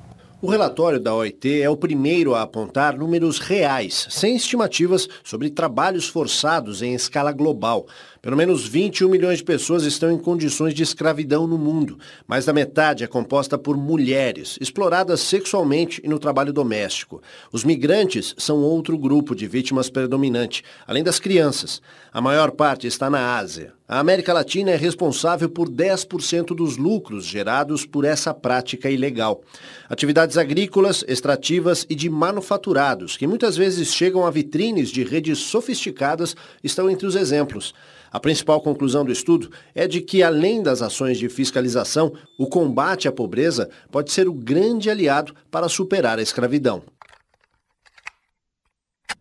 O 0.45 0.51
relatório 0.51 1.01
da 1.01 1.15
OIT 1.15 1.63
é 1.63 1.71
o 1.71 1.77
primeiro 1.77 2.35
a 2.35 2.43
apontar 2.43 2.99
números 2.99 3.39
reais, 3.39 4.07
sem 4.11 4.37
estimativas 4.37 5.09
sobre 5.23 5.49
trabalhos 5.49 6.07
forçados 6.07 6.83
em 6.83 6.93
escala 6.93 7.33
global. 7.33 7.87
Pelo 8.25 8.39
menos 8.39 8.67
21 8.67 9.11
milhões 9.11 9.37
de 9.41 9.45
pessoas 9.45 9.85
estão 9.85 10.11
em 10.11 10.17
condições 10.17 10.73
de 10.73 10.83
escravidão 10.83 11.47
no 11.47 11.59
mundo. 11.59 11.99
Mais 12.27 12.47
da 12.47 12.55
metade 12.55 13.05
é 13.05 13.07
composta 13.07 13.59
por 13.59 13.77
mulheres, 13.77 14.57
exploradas 14.63 15.21
sexualmente 15.21 16.01
e 16.03 16.09
no 16.09 16.19
trabalho 16.19 16.51
doméstico. 16.51 17.21
Os 17.53 17.65
migrantes 17.65 18.35
são 18.39 18.63
outro 18.63 18.97
grupo 18.97 19.35
de 19.35 19.47
vítimas 19.47 19.91
predominante, 19.91 20.65
além 20.87 21.05
das 21.05 21.21
crianças. 21.21 21.83
A 22.11 22.21
maior 22.23 22.53
parte 22.53 22.87
está 22.87 23.11
na 23.11 23.37
Ásia. 23.37 23.75
A 23.87 23.99
América 23.99 24.33
Latina 24.33 24.71
é 24.71 24.77
responsável 24.77 25.51
por 25.51 25.69
10% 25.69 26.55
dos 26.57 26.79
lucros 26.79 27.27
gerados 27.27 27.85
por 27.85 28.07
essa 28.07 28.33
prática 28.33 28.89
ilegal. 28.89 29.43
Atividades 29.87 30.39
agrícolas, 30.39 31.05
extrativas 31.07 31.85
e 31.91 31.95
de 31.95 32.09
manufaturados, 32.09 33.19
que 33.19 33.27
muitas 33.27 33.55
vezes 33.55 33.93
chegam 33.93 34.25
a 34.25 34.31
vitrines 34.31 34.89
de 34.89 35.05
redes 35.05 35.41
sofisticadas, 35.41 36.35
estão 36.63 36.89
entre 36.89 37.07
os 37.07 37.15
exemplos. 37.15 37.75
A 38.15 38.21
principal 38.21 38.61
conclusão 38.61 39.05
do 39.05 39.11
estudo 39.11 39.51
é 39.75 39.89
de 39.89 40.01
que, 40.01 40.23
além 40.23 40.63
das 40.63 40.81
ações 40.81 41.19
de 41.19 41.29
fiscalização, 41.29 42.13
o 42.39 42.47
combate 42.47 43.09
à 43.09 43.13
pobreza 43.13 43.69
pode 43.91 44.13
ser 44.13 44.29
o 44.29 44.33
grande 44.33 44.89
aliado 44.89 45.35
para 45.51 45.69
superar 45.69 46.21
a 46.21 46.23
escravidão. 46.23 46.85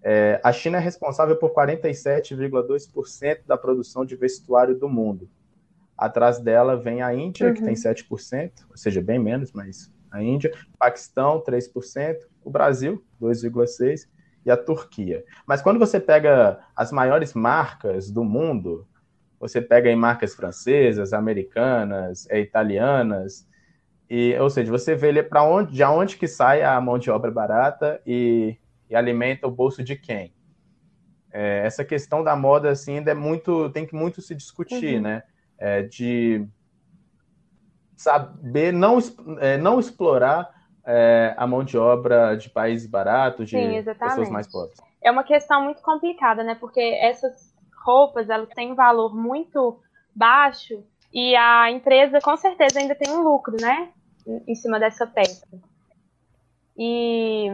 É, 0.03 0.39
a 0.43 0.53
China 0.53 0.77
é 0.77 0.79
responsável 0.79 1.35
por 1.35 1.55
47,2% 1.55 3.39
da 3.47 3.57
produção 3.57 4.05
de 4.05 4.15
vestuário 4.15 4.77
do 4.77 4.87
mundo. 4.87 5.27
Atrás 5.97 6.37
dela 6.37 6.77
vem 6.77 7.01
a 7.01 7.15
Índia, 7.15 7.47
uhum. 7.47 7.53
que 7.55 7.63
tem 7.63 7.73
7%, 7.73 8.51
ou 8.69 8.77
seja, 8.77 9.01
bem 9.01 9.17
menos, 9.17 9.51
mas 9.51 9.91
a 10.11 10.21
Índia, 10.21 10.53
Paquistão, 10.77 11.41
3%, 11.41 12.17
o 12.43 12.51
Brasil, 12.51 13.03
2,6%, 13.19 14.05
e 14.45 14.51
a 14.51 14.57
Turquia. 14.57 15.23
Mas 15.45 15.61
quando 15.61 15.79
você 15.79 15.99
pega 15.99 16.59
as 16.75 16.91
maiores 16.91 17.33
marcas 17.33 18.09
do 18.09 18.23
mundo, 18.23 18.87
você 19.39 19.61
pega 19.61 19.89
em 19.89 19.95
marcas 19.95 20.35
francesas, 20.35 21.13
americanas, 21.13 22.27
é, 22.29 22.39
italianas, 22.39 23.47
e, 24.09 24.37
ou 24.37 24.49
seja, 24.49 24.71
você 24.71 24.95
vê 24.95 25.23
para 25.23 25.43
onde, 25.43 25.73
de 25.73 25.83
onde 25.83 26.17
que 26.17 26.27
sai 26.27 26.61
a 26.61 26.79
mão 26.79 26.97
de 26.99 27.09
obra 27.09 27.31
barata 27.31 28.01
e, 28.05 28.55
e 28.89 28.95
alimenta 28.95 29.47
o 29.47 29.51
bolso 29.51 29.83
de 29.83 29.95
quem. 29.95 30.33
É, 31.31 31.65
essa 31.65 31.83
questão 31.83 32.23
da 32.23 32.35
moda 32.35 32.69
assim 32.69 32.97
ainda 32.97 33.11
é 33.11 33.15
muito, 33.15 33.69
tem 33.71 33.87
que 33.87 33.95
muito 33.95 34.21
se 34.21 34.35
discutir, 34.35 34.97
uhum. 34.97 35.01
né? 35.01 35.23
É, 35.57 35.81
de 35.81 36.45
saber 37.95 38.71
não, 38.71 38.99
é, 39.39 39.57
não 39.57 39.79
explorar 39.79 40.62
é, 40.85 41.33
a 41.37 41.47
mão 41.47 41.63
de 41.63 41.77
obra 41.77 42.35
de 42.35 42.49
países 42.49 42.87
baratos, 42.87 43.49
de 43.49 43.57
Sim, 43.57 43.83
pessoas 43.97 44.29
mais 44.29 44.47
pobres. 44.47 44.77
É 45.01 45.11
uma 45.11 45.23
questão 45.23 45.63
muito 45.63 45.81
complicada, 45.81 46.43
né? 46.43 46.55
Porque 46.55 46.79
essas 46.79 47.53
roupas, 47.85 48.29
elas 48.29 48.49
têm 48.49 48.71
um 48.71 48.75
valor 48.75 49.15
muito 49.15 49.79
baixo 50.15 50.83
e 51.13 51.35
a 51.35 51.69
empresa 51.69 52.19
com 52.21 52.35
certeza 52.37 52.79
ainda 52.79 52.95
tem 52.95 53.11
um 53.11 53.21
lucro, 53.21 53.55
né? 53.59 53.89
Em 54.47 54.55
cima 54.55 54.79
dessa 54.79 55.05
peça. 55.05 55.45
E 56.77 57.47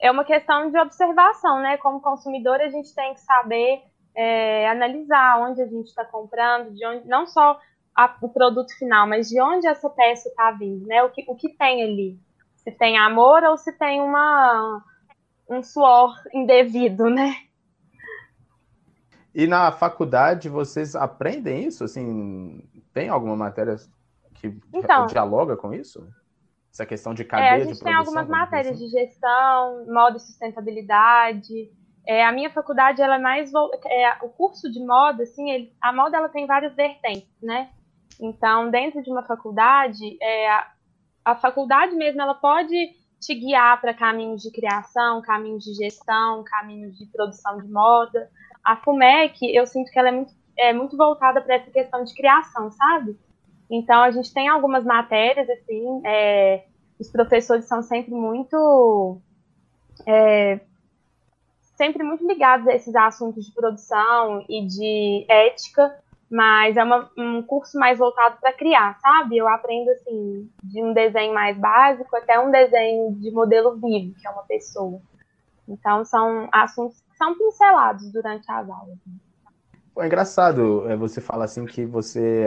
é 0.00 0.10
uma 0.10 0.24
questão 0.24 0.70
de 0.70 0.78
observação, 0.78 1.60
né? 1.60 1.76
Como 1.78 2.00
consumidor, 2.00 2.60
a 2.60 2.68
gente 2.68 2.94
tem 2.94 3.14
que 3.14 3.20
saber 3.20 3.82
é, 4.14 4.68
analisar 4.68 5.40
onde 5.40 5.60
a 5.60 5.66
gente 5.66 5.88
está 5.88 6.04
comprando, 6.04 6.72
de 6.72 6.86
onde, 6.86 7.06
não 7.06 7.26
só 7.26 7.58
a, 7.96 8.14
o 8.20 8.28
produto 8.28 8.76
final, 8.78 9.08
mas 9.08 9.28
de 9.28 9.40
onde 9.40 9.66
essa 9.66 9.88
peça 9.88 10.28
está 10.28 10.50
vindo, 10.50 10.86
né? 10.86 11.02
O 11.02 11.10
que, 11.10 11.24
o 11.26 11.34
que 11.34 11.48
tem 11.56 11.82
ali. 11.82 12.20
Se 12.56 12.70
tem 12.70 12.98
amor 12.98 13.42
ou 13.44 13.56
se 13.56 13.72
tem 13.72 14.02
uma, 14.02 14.84
um 15.48 15.62
suor 15.62 16.14
indevido, 16.34 17.08
né? 17.08 17.34
E 19.34 19.46
na 19.46 19.72
faculdade 19.72 20.48
vocês 20.48 20.94
aprendem 20.94 21.64
isso? 21.64 21.84
Assim, 21.84 22.62
tem 22.92 23.08
alguma 23.08 23.36
matéria 23.36 23.76
que 24.34 24.58
então, 24.72 25.06
dialoga 25.06 25.56
com 25.56 25.72
isso? 25.72 26.06
Essa 26.72 26.84
questão 26.84 27.14
de 27.14 27.24
cadeia 27.24 27.48
é, 27.48 27.62
a 27.62 27.64
gente 27.64 27.82
tem 27.82 27.94
algumas 27.94 28.28
matérias 28.28 28.74
assim? 28.74 28.84
de 28.84 28.90
gestão, 28.90 29.86
moda 29.86 30.18
e 30.18 30.20
sustentabilidade. 30.20 31.70
É, 32.06 32.24
a 32.24 32.32
minha 32.32 32.50
faculdade 32.50 33.00
ela 33.00 33.16
é 33.16 33.18
mais 33.18 33.50
é, 33.86 34.18
o 34.22 34.28
curso 34.28 34.70
de 34.70 34.84
moda, 34.84 35.22
assim, 35.22 35.50
ele, 35.50 35.72
a 35.80 35.92
moda 35.92 36.16
ela 36.16 36.28
tem 36.28 36.46
várias 36.46 36.74
vertentes, 36.74 37.28
né? 37.42 37.70
Então, 38.20 38.70
dentro 38.70 39.02
de 39.02 39.10
uma 39.10 39.22
faculdade, 39.22 40.16
é, 40.20 40.50
a, 40.50 40.72
a 41.24 41.34
faculdade 41.36 41.94
mesmo 41.94 42.20
ela 42.20 42.34
pode 42.34 42.74
te 43.20 43.34
guiar 43.34 43.80
para 43.80 43.94
caminhos 43.94 44.42
de 44.42 44.50
criação, 44.50 45.22
caminhos 45.22 45.64
de 45.64 45.74
gestão, 45.74 46.44
caminhos 46.44 46.96
de 46.96 47.06
produção 47.06 47.60
de 47.60 47.68
moda. 47.68 48.30
A 48.64 48.76
FUMEC, 48.76 49.54
eu 49.54 49.66
sinto 49.66 49.90
que 49.90 49.98
ela 49.98 50.08
é 50.08 50.12
muito, 50.12 50.32
é 50.56 50.72
muito 50.72 50.96
voltada 50.96 51.40
para 51.40 51.56
essa 51.56 51.70
questão 51.70 52.04
de 52.04 52.14
criação, 52.14 52.70
sabe? 52.70 53.18
Então, 53.70 54.02
a 54.02 54.10
gente 54.10 54.32
tem 54.32 54.48
algumas 54.48 54.84
matérias, 54.84 55.48
assim, 55.50 56.02
é, 56.06 56.64
os 56.98 57.10
professores 57.10 57.66
são 57.66 57.82
sempre 57.82 58.14
muito. 58.14 59.20
É, 60.06 60.60
sempre 61.76 62.02
muito 62.02 62.26
ligados 62.26 62.66
a 62.66 62.74
esses 62.74 62.94
assuntos 62.94 63.44
de 63.44 63.52
produção 63.52 64.44
e 64.48 64.66
de 64.66 65.26
ética, 65.28 65.94
mas 66.30 66.76
é 66.76 66.82
uma, 66.82 67.08
um 67.16 67.42
curso 67.42 67.78
mais 67.78 67.98
voltado 67.98 68.36
para 68.40 68.52
criar, 68.52 68.98
sabe? 69.00 69.36
Eu 69.36 69.48
aprendo 69.48 69.90
assim 69.90 70.50
de 70.62 70.82
um 70.82 70.92
desenho 70.92 71.32
mais 71.32 71.56
básico 71.56 72.16
até 72.16 72.38
um 72.38 72.50
desenho 72.50 73.14
de 73.14 73.30
modelo 73.30 73.76
vivo, 73.76 74.14
que 74.18 74.26
é 74.26 74.30
uma 74.30 74.42
pessoa. 74.42 75.00
Então 75.68 76.04
são 76.04 76.48
assuntos 76.52 77.00
que 77.00 77.16
são 77.16 77.36
pincelados 77.36 78.10
durante 78.10 78.50
as 78.50 78.68
aulas. 78.68 78.98
É 79.98 80.06
engraçado 80.06 80.88
é, 80.90 80.96
você 80.96 81.20
falar 81.20 81.44
assim 81.44 81.64
que 81.64 81.84
você 81.84 82.46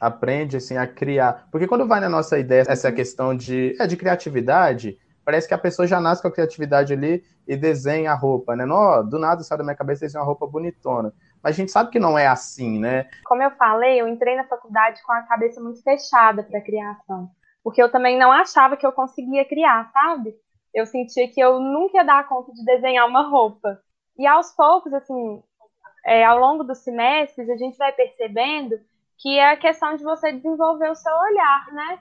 aprende 0.00 0.56
assim 0.56 0.76
a 0.76 0.86
criar, 0.86 1.48
porque 1.50 1.66
quando 1.66 1.86
vai 1.86 2.00
na 2.00 2.08
nossa 2.08 2.38
ideia 2.38 2.64
essa 2.66 2.92
questão 2.92 3.36
de 3.36 3.76
é 3.78 3.86
de 3.86 3.96
criatividade, 3.96 4.98
parece 5.24 5.48
que 5.48 5.54
a 5.54 5.58
pessoa 5.58 5.86
já 5.86 6.00
nasce 6.00 6.22
com 6.22 6.28
a 6.28 6.32
criatividade 6.32 6.92
ali 6.92 7.24
e 7.46 7.56
desenha 7.56 8.12
a 8.12 8.14
roupa, 8.14 8.54
né? 8.54 8.64
Não, 8.64 9.06
do 9.06 9.18
nada 9.18 9.42
sai 9.42 9.58
da 9.58 9.64
minha 9.64 9.76
cabeça 9.76 10.02
desenha 10.02 10.22
uma 10.22 10.26
roupa 10.26 10.46
bonitona 10.46 11.12
mas 11.44 11.54
a 11.54 11.56
gente 11.58 11.70
sabe 11.70 11.90
que 11.90 11.98
não 11.98 12.18
é 12.18 12.26
assim, 12.26 12.78
né? 12.78 13.06
Como 13.26 13.42
eu 13.42 13.50
falei, 13.50 14.00
eu 14.00 14.08
entrei 14.08 14.34
na 14.34 14.44
faculdade 14.44 15.02
com 15.02 15.12
a 15.12 15.22
cabeça 15.24 15.60
muito 15.60 15.82
fechada 15.82 16.42
para 16.42 16.62
criação, 16.62 17.28
porque 17.62 17.82
eu 17.82 17.92
também 17.92 18.18
não 18.18 18.32
achava 18.32 18.78
que 18.78 18.86
eu 18.86 18.92
conseguia 18.92 19.44
criar, 19.44 19.90
sabe? 19.92 20.34
Eu 20.72 20.86
sentia 20.86 21.28
que 21.28 21.38
eu 21.38 21.60
nunca 21.60 21.98
ia 21.98 22.02
dar 22.02 22.26
conta 22.26 22.50
de 22.50 22.64
desenhar 22.64 23.06
uma 23.06 23.28
roupa. 23.28 23.78
E 24.18 24.26
aos 24.26 24.52
poucos, 24.52 24.94
assim, 24.94 25.42
é, 26.06 26.24
ao 26.24 26.38
longo 26.38 26.64
dos 26.64 26.78
semestres, 26.78 27.50
a 27.50 27.56
gente 27.58 27.76
vai 27.76 27.92
percebendo 27.92 28.80
que 29.18 29.38
é 29.38 29.50
a 29.50 29.56
questão 29.56 29.96
de 29.96 30.02
você 30.02 30.32
desenvolver 30.32 30.90
o 30.90 30.96
seu 30.96 31.12
olhar, 31.14 31.66
né? 31.72 31.98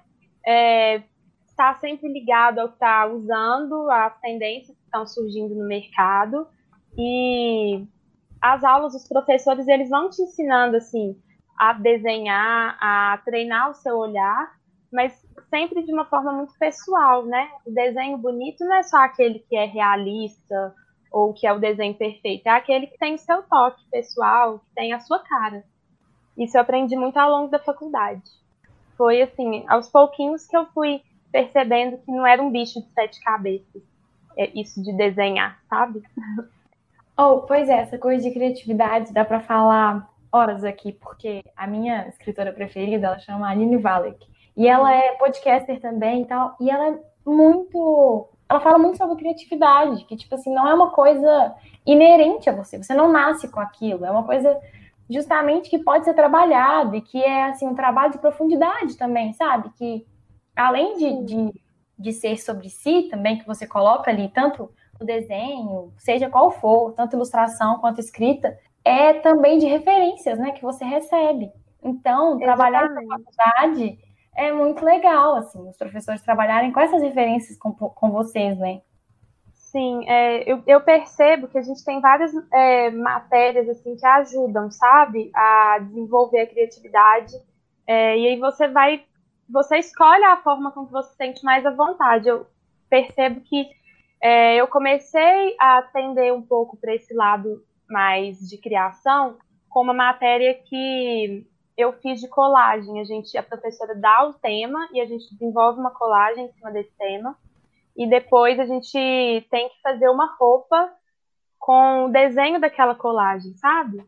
É, 0.47 1.03
estar 1.49 1.79
sempre 1.81 2.07
ligado 2.07 2.59
ao 2.59 2.69
que 2.69 2.75
está 2.75 3.05
usando, 3.07 3.91
às 3.91 4.17
tendências 4.21 4.75
que 4.77 4.83
estão 4.85 5.05
surgindo 5.05 5.53
no 5.53 5.67
mercado 5.67 6.47
e 6.97 7.85
as 8.43 8.61
aulas, 8.61 8.93
os 8.93 9.07
professores, 9.07 9.69
eles 9.69 9.89
vão 9.89 10.09
te 10.09 10.21
ensinando, 10.21 10.75
assim, 10.75 11.17
a 11.57 11.71
desenhar, 11.71 12.77
a 12.77 13.17
treinar 13.23 13.71
o 13.71 13.73
seu 13.73 13.97
olhar, 13.97 14.53
mas 14.91 15.13
sempre 15.49 15.81
de 15.81 15.93
uma 15.93 16.03
forma 16.03 16.33
muito 16.33 16.53
pessoal, 16.59 17.25
né? 17.25 17.49
O 17.65 17.71
desenho 17.71 18.17
bonito 18.17 18.65
não 18.65 18.75
é 18.75 18.83
só 18.83 18.97
aquele 18.97 19.39
que 19.39 19.55
é 19.55 19.63
realista 19.63 20.75
ou 21.09 21.33
que 21.33 21.47
é 21.47 21.53
o 21.53 21.59
desenho 21.59 21.95
perfeito, 21.95 22.45
é 22.47 22.49
aquele 22.49 22.87
que 22.87 22.97
tem 22.97 23.13
o 23.13 23.17
seu 23.17 23.43
toque 23.43 23.81
pessoal, 23.89 24.59
que 24.59 24.75
tem 24.75 24.91
a 24.91 24.99
sua 24.99 25.19
cara. 25.19 25.63
Isso 26.37 26.57
eu 26.57 26.61
aprendi 26.61 26.97
muito 26.97 27.15
ao 27.15 27.29
longo 27.29 27.49
da 27.49 27.59
faculdade. 27.59 28.29
Foi 28.97 29.21
assim, 29.21 29.63
aos 29.69 29.87
pouquinhos 29.89 30.45
que 30.45 30.57
eu 30.57 30.65
fui 30.73 31.01
percebendo 31.31 31.97
que 31.99 32.11
não 32.11 32.27
era 32.27 32.43
um 32.43 32.51
bicho 32.51 32.81
de 32.81 32.91
sete 32.91 33.21
cabeças, 33.21 33.81
é 34.37 34.51
isso 34.53 34.83
de 34.83 34.91
desenhar, 34.91 35.61
sabe? 35.69 36.03
Oh, 37.17 37.41
pois 37.41 37.69
é, 37.69 37.81
essa 37.81 37.97
coisa 37.97 38.23
de 38.23 38.33
criatividade 38.33 39.13
dá 39.13 39.23
para 39.23 39.39
falar 39.39 40.09
horas 40.31 40.63
aqui, 40.63 40.91
porque 40.93 41.43
a 41.55 41.67
minha 41.67 42.07
escritora 42.07 42.51
preferida, 42.51 43.07
ela 43.07 43.19
chama 43.19 43.49
Aline 43.49 43.77
Valek. 43.77 44.25
E 44.57 44.67
ela 44.67 44.91
é 44.93 45.11
podcaster 45.13 45.79
também 45.79 46.23
e 46.23 46.25
tal, 46.25 46.55
e 46.59 46.69
ela 46.69 46.89
é 46.89 46.99
muito 47.25 48.29
ela 48.49 48.59
fala 48.59 48.77
muito 48.77 48.97
sobre 48.97 49.15
criatividade, 49.15 50.05
que 50.05 50.15
tipo 50.15 50.35
assim, 50.35 50.53
não 50.53 50.67
é 50.67 50.73
uma 50.73 50.91
coisa 50.91 51.55
inerente 51.85 52.49
a 52.49 52.53
você, 52.53 52.77
você 52.77 52.93
não 52.93 53.11
nasce 53.11 53.47
com 53.47 53.59
aquilo, 53.59 54.05
é 54.05 54.11
uma 54.11 54.23
coisa 54.23 54.59
justamente 55.09 55.69
que 55.69 55.79
pode 55.79 56.05
ser 56.05 56.13
trabalhada 56.13 56.97
e 56.97 57.01
que 57.01 57.23
é 57.23 57.45
assim 57.45 57.67
um 57.67 57.75
trabalho 57.75 58.11
de 58.11 58.19
profundidade 58.19 58.97
também, 58.97 59.33
sabe? 59.33 59.69
Que 59.77 60.05
além 60.55 60.97
de, 60.97 61.23
de, 61.23 61.63
de 61.97 62.13
ser 62.13 62.37
sobre 62.37 62.69
si 62.69 63.07
também, 63.09 63.39
que 63.39 63.47
você 63.47 63.65
coloca 63.65 64.11
ali 64.11 64.29
tanto 64.29 64.69
desenho, 65.03 65.93
seja 65.97 66.29
qual 66.29 66.51
for, 66.51 66.93
tanto 66.93 67.15
ilustração 67.15 67.79
quanto 67.79 67.99
escrita, 67.99 68.57
é 68.83 69.13
também 69.13 69.57
de 69.57 69.65
referências, 69.65 70.37
né, 70.37 70.51
que 70.51 70.61
você 70.61 70.83
recebe. 70.83 71.51
Então, 71.83 72.37
trabalhar 72.37 72.89
na 72.89 73.01
faculdade 73.01 73.97
é 74.35 74.51
muito 74.51 74.83
legal, 74.83 75.35
assim, 75.35 75.67
os 75.69 75.77
professores 75.77 76.21
trabalharem 76.21 76.71
com 76.71 76.79
essas 76.79 77.01
referências 77.01 77.57
com, 77.57 77.71
com 77.73 78.11
vocês, 78.11 78.57
né? 78.57 78.81
Sim, 79.73 80.07
é, 80.07 80.51
eu, 80.51 80.61
eu, 80.67 80.81
percebo 80.81 81.47
que 81.47 81.57
a 81.57 81.61
gente 81.61 81.83
tem 81.83 81.99
várias 81.99 82.31
é, 82.53 82.91
matérias 82.91 83.67
assim 83.67 83.95
que 83.95 84.05
ajudam, 84.05 84.69
sabe, 84.69 85.31
a 85.33 85.79
desenvolver 85.79 86.41
a 86.41 86.47
criatividade. 86.47 87.33
É, 87.87 88.15
e 88.17 88.27
aí 88.27 88.39
você 88.39 88.67
vai, 88.67 89.03
você 89.49 89.77
escolhe 89.77 90.23
a 90.25 90.37
forma 90.37 90.71
com 90.71 90.85
que 90.85 90.91
você 90.91 91.09
se 91.09 91.15
sente 91.15 91.43
mais 91.43 91.65
à 91.65 91.71
vontade. 91.71 92.29
Eu 92.29 92.45
percebo 92.87 93.41
que 93.41 93.67
é, 94.23 94.55
eu 94.55 94.69
comecei 94.69 95.53
a 95.59 95.79
atender 95.79 96.31
um 96.31 96.41
pouco 96.41 96.77
para 96.77 96.95
esse 96.95 97.13
lado 97.13 97.61
mais 97.89 98.39
de 98.39 98.57
criação 98.57 99.37
com 99.69 99.81
uma 99.81 99.93
matéria 99.93 100.53
que 100.53 101.45
eu 101.75 101.91
fiz 101.91 102.21
de 102.21 102.29
colagem. 102.29 103.01
A 103.01 103.03
gente, 103.03 103.37
a 103.37 103.43
professora 103.43 103.93
dá 103.93 104.25
o 104.25 104.33
tema 104.33 104.87
e 104.93 105.01
a 105.01 105.05
gente 105.05 105.29
desenvolve 105.33 105.77
uma 105.77 105.91
colagem 105.91 106.45
em 106.45 106.51
cima 106.53 106.71
desse 106.71 106.95
tema. 106.97 107.37
E 107.97 108.07
depois 108.07 108.57
a 108.61 108.65
gente 108.65 108.93
tem 109.51 109.67
que 109.67 109.81
fazer 109.81 110.07
uma 110.07 110.33
roupa 110.39 110.89
com 111.59 112.05
o 112.05 112.09
desenho 112.09 112.61
daquela 112.61 112.95
colagem, 112.95 113.53
sabe? 113.55 114.05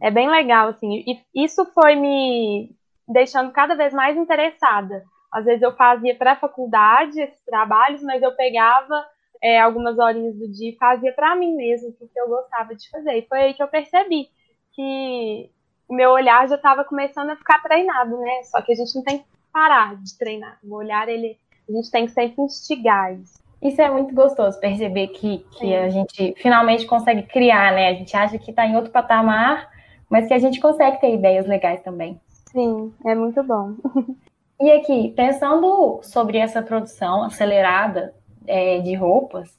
É 0.00 0.10
bem 0.10 0.30
legal, 0.30 0.68
assim. 0.68 1.04
E 1.06 1.44
isso 1.44 1.66
foi 1.74 1.96
me 1.96 2.74
deixando 3.06 3.52
cada 3.52 3.74
vez 3.74 3.92
mais 3.92 4.16
interessada. 4.16 5.04
Às 5.32 5.46
vezes 5.46 5.62
eu 5.62 5.74
fazia 5.74 6.14
para 6.14 6.32
a 6.32 6.36
faculdade 6.36 7.20
esses 7.20 7.42
trabalhos, 7.44 8.02
mas 8.02 8.22
eu 8.22 8.32
pegava 8.32 9.06
é, 9.42 9.58
algumas 9.58 9.98
horinhas 9.98 10.36
do 10.36 10.46
dia 10.48 10.70
e 10.70 10.76
fazia 10.76 11.12
para 11.12 11.34
mim 11.34 11.56
mesmo, 11.56 11.92
porque 11.92 12.20
eu 12.20 12.28
gostava 12.28 12.74
de 12.74 12.88
fazer. 12.90 13.18
E 13.18 13.26
foi 13.26 13.40
aí 13.40 13.54
que 13.54 13.62
eu 13.62 13.68
percebi 13.68 14.28
que 14.72 15.50
o 15.88 15.94
meu 15.94 16.10
olhar 16.10 16.48
já 16.48 16.56
estava 16.56 16.84
começando 16.84 17.30
a 17.30 17.36
ficar 17.36 17.62
treinado, 17.62 18.16
né? 18.18 18.42
Só 18.44 18.60
que 18.62 18.72
a 18.72 18.74
gente 18.74 18.94
não 18.94 19.02
tem 19.02 19.18
que 19.18 19.24
parar 19.52 19.96
de 19.96 20.16
treinar. 20.16 20.58
O 20.62 20.74
olhar, 20.74 21.08
ele, 21.08 21.36
a 21.68 21.72
gente 21.72 21.90
tem 21.90 22.06
que 22.06 22.12
sempre 22.12 22.42
instigar 22.42 23.14
isso. 23.14 23.42
Isso 23.60 23.80
é 23.80 23.90
muito 23.90 24.12
gostoso, 24.14 24.58
perceber 24.58 25.08
que, 25.08 25.38
que 25.52 25.74
a 25.74 25.88
gente 25.88 26.34
finalmente 26.38 26.84
consegue 26.84 27.22
criar, 27.22 27.72
né? 27.72 27.88
A 27.88 27.94
gente 27.94 28.16
acha 28.16 28.38
que 28.38 28.50
está 28.50 28.66
em 28.66 28.74
outro 28.74 28.90
patamar, 28.90 29.70
mas 30.10 30.26
que 30.26 30.34
a 30.34 30.38
gente 30.38 30.60
consegue 30.60 31.00
ter 31.00 31.14
ideias 31.14 31.46
legais 31.46 31.80
também. 31.82 32.20
Sim, 32.50 32.92
é 33.04 33.14
muito 33.14 33.42
bom. 33.42 33.74
E 34.62 34.70
aqui, 34.70 35.12
pensando 35.16 35.98
sobre 36.04 36.38
essa 36.38 36.62
produção 36.62 37.24
acelerada 37.24 38.14
é, 38.46 38.78
de 38.78 38.94
roupas, 38.94 39.58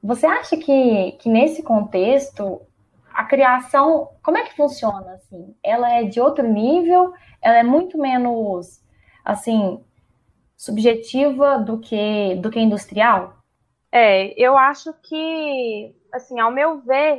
você 0.00 0.24
acha 0.24 0.56
que, 0.56 1.10
que 1.18 1.28
nesse 1.28 1.64
contexto 1.64 2.62
a 3.12 3.24
criação, 3.24 4.08
como 4.22 4.38
é 4.38 4.44
que 4.44 4.54
funciona 4.54 5.14
assim? 5.14 5.52
Ela 5.64 5.94
é 5.94 6.04
de 6.04 6.20
outro 6.20 6.46
nível? 6.46 7.12
Ela 7.42 7.58
é 7.58 7.62
muito 7.64 7.98
menos 7.98 8.80
assim 9.24 9.84
subjetiva 10.56 11.58
do 11.58 11.80
que 11.80 12.36
do 12.36 12.52
que 12.52 12.60
industrial? 12.60 13.36
É, 13.90 14.32
eu 14.40 14.56
acho 14.56 14.92
que 15.02 15.92
assim, 16.12 16.38
ao 16.38 16.52
meu 16.52 16.78
ver, 16.82 17.18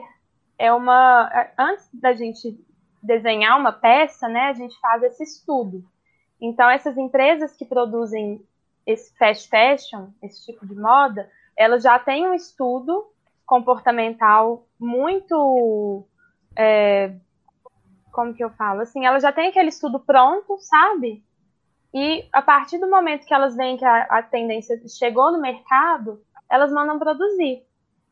é 0.58 0.72
uma 0.72 1.30
antes 1.60 1.90
da 1.94 2.14
gente 2.14 2.58
desenhar 3.04 3.60
uma 3.60 3.74
peça, 3.74 4.30
né, 4.30 4.44
a 4.44 4.54
gente 4.54 4.80
faz 4.80 5.04
esse 5.04 5.24
estudo. 5.24 5.84
Então 6.42 6.70
essas 6.70 6.98
empresas 6.98 7.56
que 7.56 7.64
produzem 7.64 8.44
esse 8.86 9.16
fast 9.18 9.48
fashion, 9.48 10.08
esse 10.22 10.46
tipo 10.46 10.66
de 10.66 10.76
moda, 10.76 11.30
elas 11.56 11.84
já 11.84 12.00
têm 12.00 12.28
um 12.28 12.34
estudo 12.34 13.06
comportamental 13.46 14.66
muito. 14.80 16.06
É, 16.56 17.14
como 18.12 18.34
que 18.34 18.44
eu 18.44 18.50
falo? 18.52 18.82
Assim, 18.82 19.06
ela 19.06 19.20
já 19.20 19.32
tem 19.32 19.50
aquele 19.50 19.70
estudo 19.70 20.00
pronto, 20.00 20.58
sabe? 20.60 21.24
E 21.94 22.26
a 22.32 22.42
partir 22.42 22.78
do 22.78 22.90
momento 22.90 23.26
que 23.26 23.34
elas 23.34 23.56
veem 23.56 23.78
que 23.78 23.86
a, 23.86 24.04
a 24.04 24.24
tendência 24.24 24.82
chegou 24.88 25.32
no 25.32 25.40
mercado, 25.40 26.22
elas 26.50 26.72
mandam 26.72 26.98
produzir. 26.98 27.64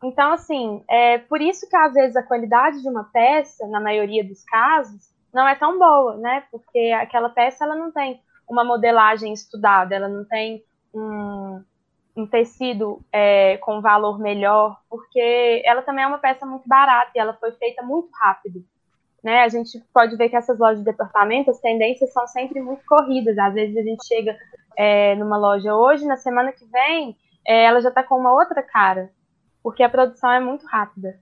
Então, 0.03 0.31
assim, 0.31 0.83
é 0.89 1.17
por 1.17 1.41
isso 1.41 1.67
que 1.69 1.75
às 1.75 1.93
vezes 1.93 2.15
a 2.15 2.23
qualidade 2.23 2.81
de 2.81 2.87
uma 2.87 3.03
peça, 3.05 3.67
na 3.67 3.81
maioria 3.81 4.23
dos 4.23 4.43
casos, 4.43 5.09
não 5.33 5.47
é 5.47 5.55
tão 5.55 5.77
boa, 5.77 6.17
né? 6.17 6.43
Porque 6.51 6.91
aquela 6.99 7.29
peça 7.29 7.63
ela 7.63 7.75
não 7.75 7.91
tem 7.91 8.21
uma 8.47 8.63
modelagem 8.63 9.31
estudada, 9.31 9.95
ela 9.95 10.07
não 10.07 10.25
tem 10.25 10.63
um, 10.93 11.63
um 12.15 12.27
tecido 12.27 12.99
é, 13.11 13.57
com 13.57 13.81
valor 13.81 14.19
melhor, 14.19 14.77
porque 14.89 15.61
ela 15.63 15.81
também 15.81 16.03
é 16.03 16.07
uma 16.07 16.17
peça 16.17 16.45
muito 16.45 16.67
barata 16.67 17.11
e 17.15 17.19
ela 17.19 17.33
foi 17.33 17.51
feita 17.53 17.83
muito 17.83 18.09
rápido. 18.13 18.63
Né? 19.23 19.41
A 19.41 19.49
gente 19.49 19.79
pode 19.93 20.15
ver 20.15 20.29
que 20.29 20.35
essas 20.35 20.57
lojas 20.57 20.79
de 20.79 20.85
departamento, 20.85 21.51
as 21.51 21.59
tendências 21.59 22.11
são 22.11 22.25
sempre 22.27 22.61
muito 22.61 22.83
corridas. 22.85 23.37
Às 23.37 23.53
vezes 23.53 23.77
a 23.77 23.81
gente 23.81 24.05
chega 24.05 24.37
é, 24.77 25.15
numa 25.15 25.37
loja 25.37 25.75
hoje, 25.75 26.05
na 26.05 26.17
semana 26.17 26.51
que 26.51 26.65
vem, 26.65 27.15
é, 27.45 27.65
ela 27.65 27.81
já 27.81 27.89
está 27.89 28.01
com 28.01 28.15
uma 28.15 28.33
outra 28.33 28.63
cara, 28.63 29.11
porque 29.61 29.83
a 29.83 29.89
produção 29.89 30.31
é 30.31 30.39
muito 30.39 30.65
rápida. 30.65 31.19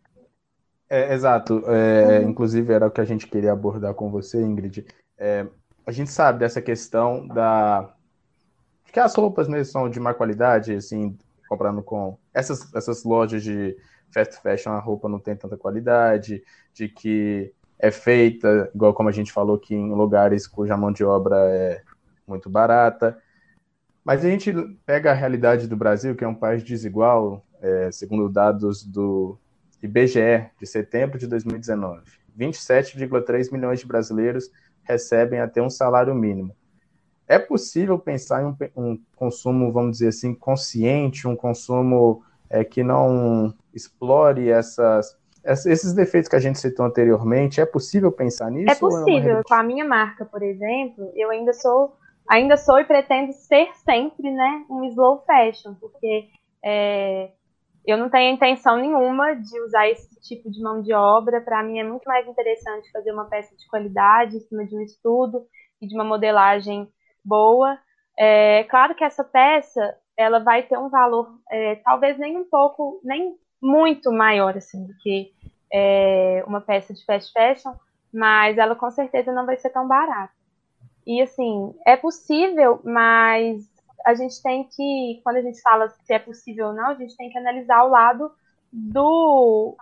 É, 0.89 1.13
exato. 1.13 1.63
É, 1.67 2.19
uhum. 2.19 2.29
Inclusive, 2.29 2.73
era 2.73 2.87
o 2.87 2.91
que 2.91 3.01
a 3.01 3.05
gente 3.05 3.27
queria 3.27 3.51
abordar 3.51 3.93
com 3.93 4.09
você, 4.09 4.41
Ingrid. 4.41 4.85
É, 5.17 5.45
a 5.85 5.91
gente 5.91 6.11
sabe 6.11 6.39
dessa 6.39 6.61
questão 6.61 7.27
da 7.27 7.93
que 8.91 8.99
as 8.99 9.13
roupas 9.13 9.47
mesmo 9.47 9.71
são 9.71 9.89
de 9.89 9.99
má 9.99 10.13
qualidade, 10.13 10.73
assim, 10.73 11.17
comprando 11.47 11.83
com 11.83 12.17
essas, 12.33 12.73
essas 12.73 13.03
lojas 13.03 13.43
de 13.43 13.77
fast 14.11 14.41
fashion, 14.41 14.71
a 14.71 14.79
roupa 14.79 15.09
não 15.09 15.19
tem 15.19 15.35
tanta 15.35 15.57
qualidade, 15.57 16.41
de 16.73 16.87
que 16.87 17.53
é 17.77 17.91
feita, 17.91 18.71
igual 18.73 18.93
como 18.93 19.09
a 19.09 19.11
gente 19.11 19.31
falou, 19.31 19.59
que 19.59 19.75
em 19.75 19.93
lugares 19.93 20.47
cuja 20.47 20.77
mão 20.77 20.91
de 20.91 21.03
obra 21.03 21.35
é 21.37 21.81
muito 22.25 22.49
barata. 22.49 23.17
Mas 24.03 24.23
a 24.23 24.29
gente 24.29 24.53
pega 24.85 25.11
a 25.11 25.13
realidade 25.13 25.67
do 25.67 25.75
Brasil, 25.75 26.15
que 26.15 26.23
é 26.23 26.27
um 26.27 26.33
país 26.33 26.63
desigual, 26.63 27.45
é, 27.61 27.91
segundo 27.91 28.29
dados 28.29 28.83
do 28.83 29.37
IBGE 29.81 30.49
de 30.59 30.65
setembro 30.65 31.17
de 31.17 31.27
2019. 31.27 32.01
27,3 32.37 33.51
milhões 33.51 33.79
de 33.79 33.87
brasileiros 33.87 34.49
recebem 34.83 35.39
até 35.39 35.61
um 35.61 35.69
salário 35.69 36.13
mínimo 36.13 36.55
é 37.27 37.37
possível 37.37 37.99
pensar 37.99 38.41
em 38.41 38.45
um, 38.45 38.55
um, 38.75 38.99
consumo, 39.15 39.71
vamos 39.71 39.93
dizer 39.93 40.07
assim, 40.07 40.33
consciente, 40.33 41.27
um 41.27 41.35
consumo 41.35 42.23
é, 42.49 42.63
que 42.63 42.81
não 42.81 43.53
explore 43.73 44.49
essas, 44.49 45.17
esses 45.43 45.93
defeitos 45.93 46.29
que 46.29 46.37
a 46.37 46.39
gente 46.39 46.57
citou 46.57 46.85
anteriormente? 46.85 47.59
É 47.59 47.65
possível 47.65 48.11
pensar 48.11 48.49
nisso? 48.49 48.71
É 48.71 48.75
possível. 48.75 49.39
É 49.39 49.43
Com 49.43 49.53
a 49.53 49.63
minha 49.63 49.83
marca, 49.83 50.23
por 50.23 50.41
exemplo, 50.41 51.11
eu 51.15 51.29
ainda 51.29 51.51
sou, 51.51 51.97
ainda 52.29 52.55
sou 52.55 52.79
e 52.79 52.85
pretendo 52.85 53.33
ser 53.33 53.67
sempre, 53.83 54.31
né, 54.31 54.65
um 54.69 54.85
slow 54.85 55.21
fashion, 55.27 55.73
porque 55.75 56.29
é, 56.63 57.31
eu 57.87 57.97
não 57.97 58.09
tenho 58.09 58.33
intenção 58.33 58.75
nenhuma 58.75 59.33
de 59.33 59.61
usar 59.61 59.87
esse 59.87 60.19
tipo 60.19 60.51
de 60.51 60.61
mão 60.61 60.81
de 60.81 60.93
obra. 60.93 61.39
Para 61.39 61.63
mim 61.63 61.79
é 61.79 61.83
muito 61.83 62.03
mais 62.05 62.27
interessante 62.27 62.91
fazer 62.91 63.13
uma 63.13 63.25
peça 63.25 63.55
de 63.55 63.65
qualidade 63.67 64.35
em 64.35 64.39
cima 64.41 64.65
de 64.65 64.75
um 64.75 64.81
estudo 64.81 65.45
e 65.81 65.87
de 65.87 65.95
uma 65.95 66.03
modelagem 66.03 66.87
boa. 67.23 67.79
É 68.19 68.65
claro 68.65 68.93
que 68.93 69.03
essa 69.03 69.23
peça 69.23 69.95
ela 70.17 70.39
vai 70.39 70.63
ter 70.63 70.77
um 70.77 70.89
valor 70.89 71.39
é, 71.49 71.75
talvez 71.75 72.17
nem 72.17 72.35
um 72.35 72.43
pouco, 72.49 72.99
nem 73.03 73.35
muito 73.61 74.11
maior 74.11 74.57
assim 74.57 74.85
do 74.85 74.93
que 74.97 75.31
é, 75.71 76.43
uma 76.45 76.59
peça 76.59 76.93
de 76.93 77.05
fast 77.05 77.31
fashion, 77.31 77.73
mas 78.13 78.57
ela 78.57 78.75
com 78.75 78.89
certeza 78.91 79.31
não 79.31 79.45
vai 79.45 79.55
ser 79.57 79.69
tão 79.69 79.87
barata. 79.87 80.33
E 81.05 81.21
assim, 81.21 81.73
é 81.85 81.95
possível, 81.95 82.81
mas 82.83 83.63
a 84.05 84.13
gente 84.13 84.41
tem 84.41 84.63
que, 84.63 85.21
quando 85.23 85.37
a 85.37 85.41
gente 85.41 85.61
fala 85.61 85.89
se 85.89 86.13
é 86.13 86.19
possível 86.19 86.67
ou 86.67 86.73
não, 86.73 86.87
a 86.87 86.95
gente 86.95 87.15
tem 87.15 87.29
que 87.29 87.37
analisar 87.37 87.83
o 87.83 87.89
lado 87.89 88.31
do, 88.71 89.75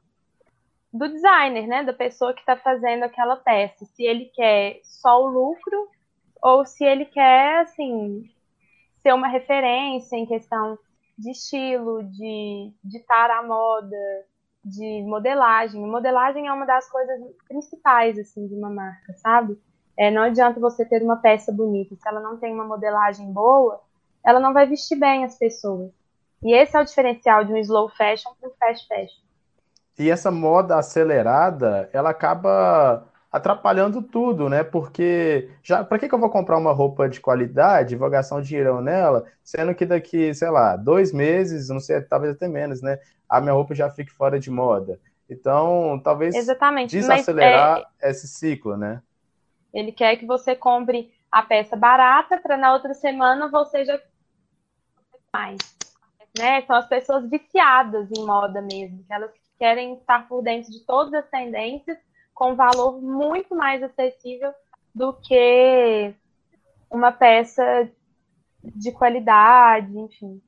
do 0.91 1.07
designer, 1.07 1.67
né? 1.67 1.83
Da 1.83 1.93
pessoa 1.93 2.33
que 2.33 2.39
está 2.39 2.55
fazendo 2.55 3.03
aquela 3.03 3.35
peça. 3.35 3.85
Se 3.85 4.03
ele 4.03 4.25
quer 4.33 4.79
só 4.83 5.23
o 5.23 5.27
lucro 5.27 5.89
ou 6.41 6.65
se 6.65 6.83
ele 6.83 7.05
quer, 7.05 7.59
assim, 7.61 8.29
ser 9.01 9.13
uma 9.13 9.27
referência 9.27 10.15
em 10.15 10.25
questão 10.25 10.77
de 11.17 11.31
estilo, 11.31 12.03
de 12.03 12.73
ditar 12.83 13.29
a 13.31 13.43
moda, 13.43 14.25
de 14.63 15.03
modelagem. 15.03 15.85
Modelagem 15.85 16.47
é 16.47 16.53
uma 16.53 16.65
das 16.65 16.89
coisas 16.89 17.19
principais, 17.47 18.17
assim, 18.17 18.47
de 18.47 18.55
uma 18.55 18.69
marca, 18.69 19.13
sabe? 19.13 19.59
É, 19.97 20.11
não 20.11 20.23
adianta 20.23 20.59
você 20.59 20.83
ter 20.83 21.01
uma 21.03 21.17
peça 21.17 21.51
bonita, 21.51 21.95
se 21.95 22.07
ela 22.07 22.19
não 22.19 22.37
tem 22.37 22.53
uma 22.53 22.65
modelagem 22.65 23.31
boa, 23.31 23.81
ela 24.25 24.39
não 24.39 24.53
vai 24.53 24.65
vestir 24.65 24.97
bem 24.97 25.23
as 25.23 25.37
pessoas. 25.37 25.91
E 26.43 26.53
esse 26.53 26.75
é 26.75 26.79
o 26.79 26.85
diferencial 26.85 27.43
de 27.43 27.53
um 27.53 27.57
slow 27.57 27.89
fashion 27.89 28.31
para 28.39 28.49
um 28.49 28.53
fast 28.59 28.87
fashion. 28.87 29.23
E 29.97 30.09
essa 30.09 30.29
moda 30.29 30.77
acelerada, 30.77 31.89
ela 31.93 32.09
acaba 32.09 33.07
atrapalhando 33.31 34.01
tudo, 34.01 34.49
né? 34.49 34.63
Porque 34.63 35.49
já 35.61 35.83
para 35.83 35.99
que, 35.99 36.07
que 36.07 36.15
eu 36.15 36.19
vou 36.19 36.29
comprar 36.29 36.57
uma 36.57 36.71
roupa 36.71 37.07
de 37.07 37.19
qualidade, 37.19 37.95
vou 37.95 38.09
gastar 38.09 38.35
um 38.35 38.41
dinheirão 38.41 38.81
nela, 38.81 39.25
sendo 39.43 39.75
que 39.75 39.85
daqui, 39.85 40.33
sei 40.33 40.49
lá, 40.49 40.75
dois 40.75 41.11
meses, 41.11 41.69
não 41.69 41.79
sei, 41.79 42.01
talvez 42.01 42.35
até 42.35 42.47
menos, 42.47 42.81
né? 42.81 42.97
A 43.27 43.41
minha 43.41 43.53
roupa 43.53 43.75
já 43.75 43.89
fique 43.89 44.11
fora 44.11 44.39
de 44.39 44.49
moda. 44.49 44.99
Então, 45.29 45.99
talvez 46.03 46.35
Exatamente. 46.35 46.91
desacelerar 46.91 47.83
é... 48.01 48.11
esse 48.11 48.27
ciclo, 48.27 48.77
né? 48.77 49.01
Ele 49.73 49.91
quer 49.91 50.15
que 50.15 50.25
você 50.25 50.55
compre 50.55 51.11
a 51.31 51.41
peça 51.41 51.75
barata 51.75 52.37
para 52.37 52.55
na 52.55 52.73
outra 52.73 52.93
semana 52.93 53.49
você 53.49 53.83
já 53.83 53.99
mais. 55.35 55.57
Né? 56.37 56.61
São 56.63 56.75
as 56.77 56.87
pessoas 56.87 57.29
viciadas 57.29 58.09
em 58.11 58.25
moda 58.25 58.61
mesmo, 58.61 59.03
que 59.03 59.13
elas 59.13 59.31
querem 59.57 59.95
estar 59.95 60.27
por 60.27 60.41
dentro 60.41 60.71
de 60.71 60.85
todas 60.85 61.13
as 61.13 61.29
tendências 61.29 61.97
com 62.33 62.55
valor 62.55 63.01
muito 63.01 63.55
mais 63.55 63.81
acessível 63.81 64.51
do 64.93 65.13
que 65.13 66.13
uma 66.89 67.11
peça 67.11 67.89
de 68.63 68.91
qualidade, 68.91 69.97
enfim. 69.97 70.41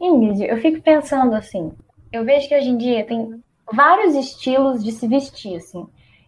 Ingrid, 0.00 0.44
eu 0.44 0.58
fico 0.58 0.82
pensando 0.82 1.34
assim, 1.34 1.72
eu 2.12 2.24
vejo 2.24 2.48
que 2.48 2.56
hoje 2.56 2.68
em 2.68 2.76
dia 2.76 3.06
tem 3.06 3.42
vários 3.72 4.14
estilos 4.14 4.82
de 4.84 4.92
se 4.92 5.06
vestir, 5.08 5.56
assim. 5.56 5.86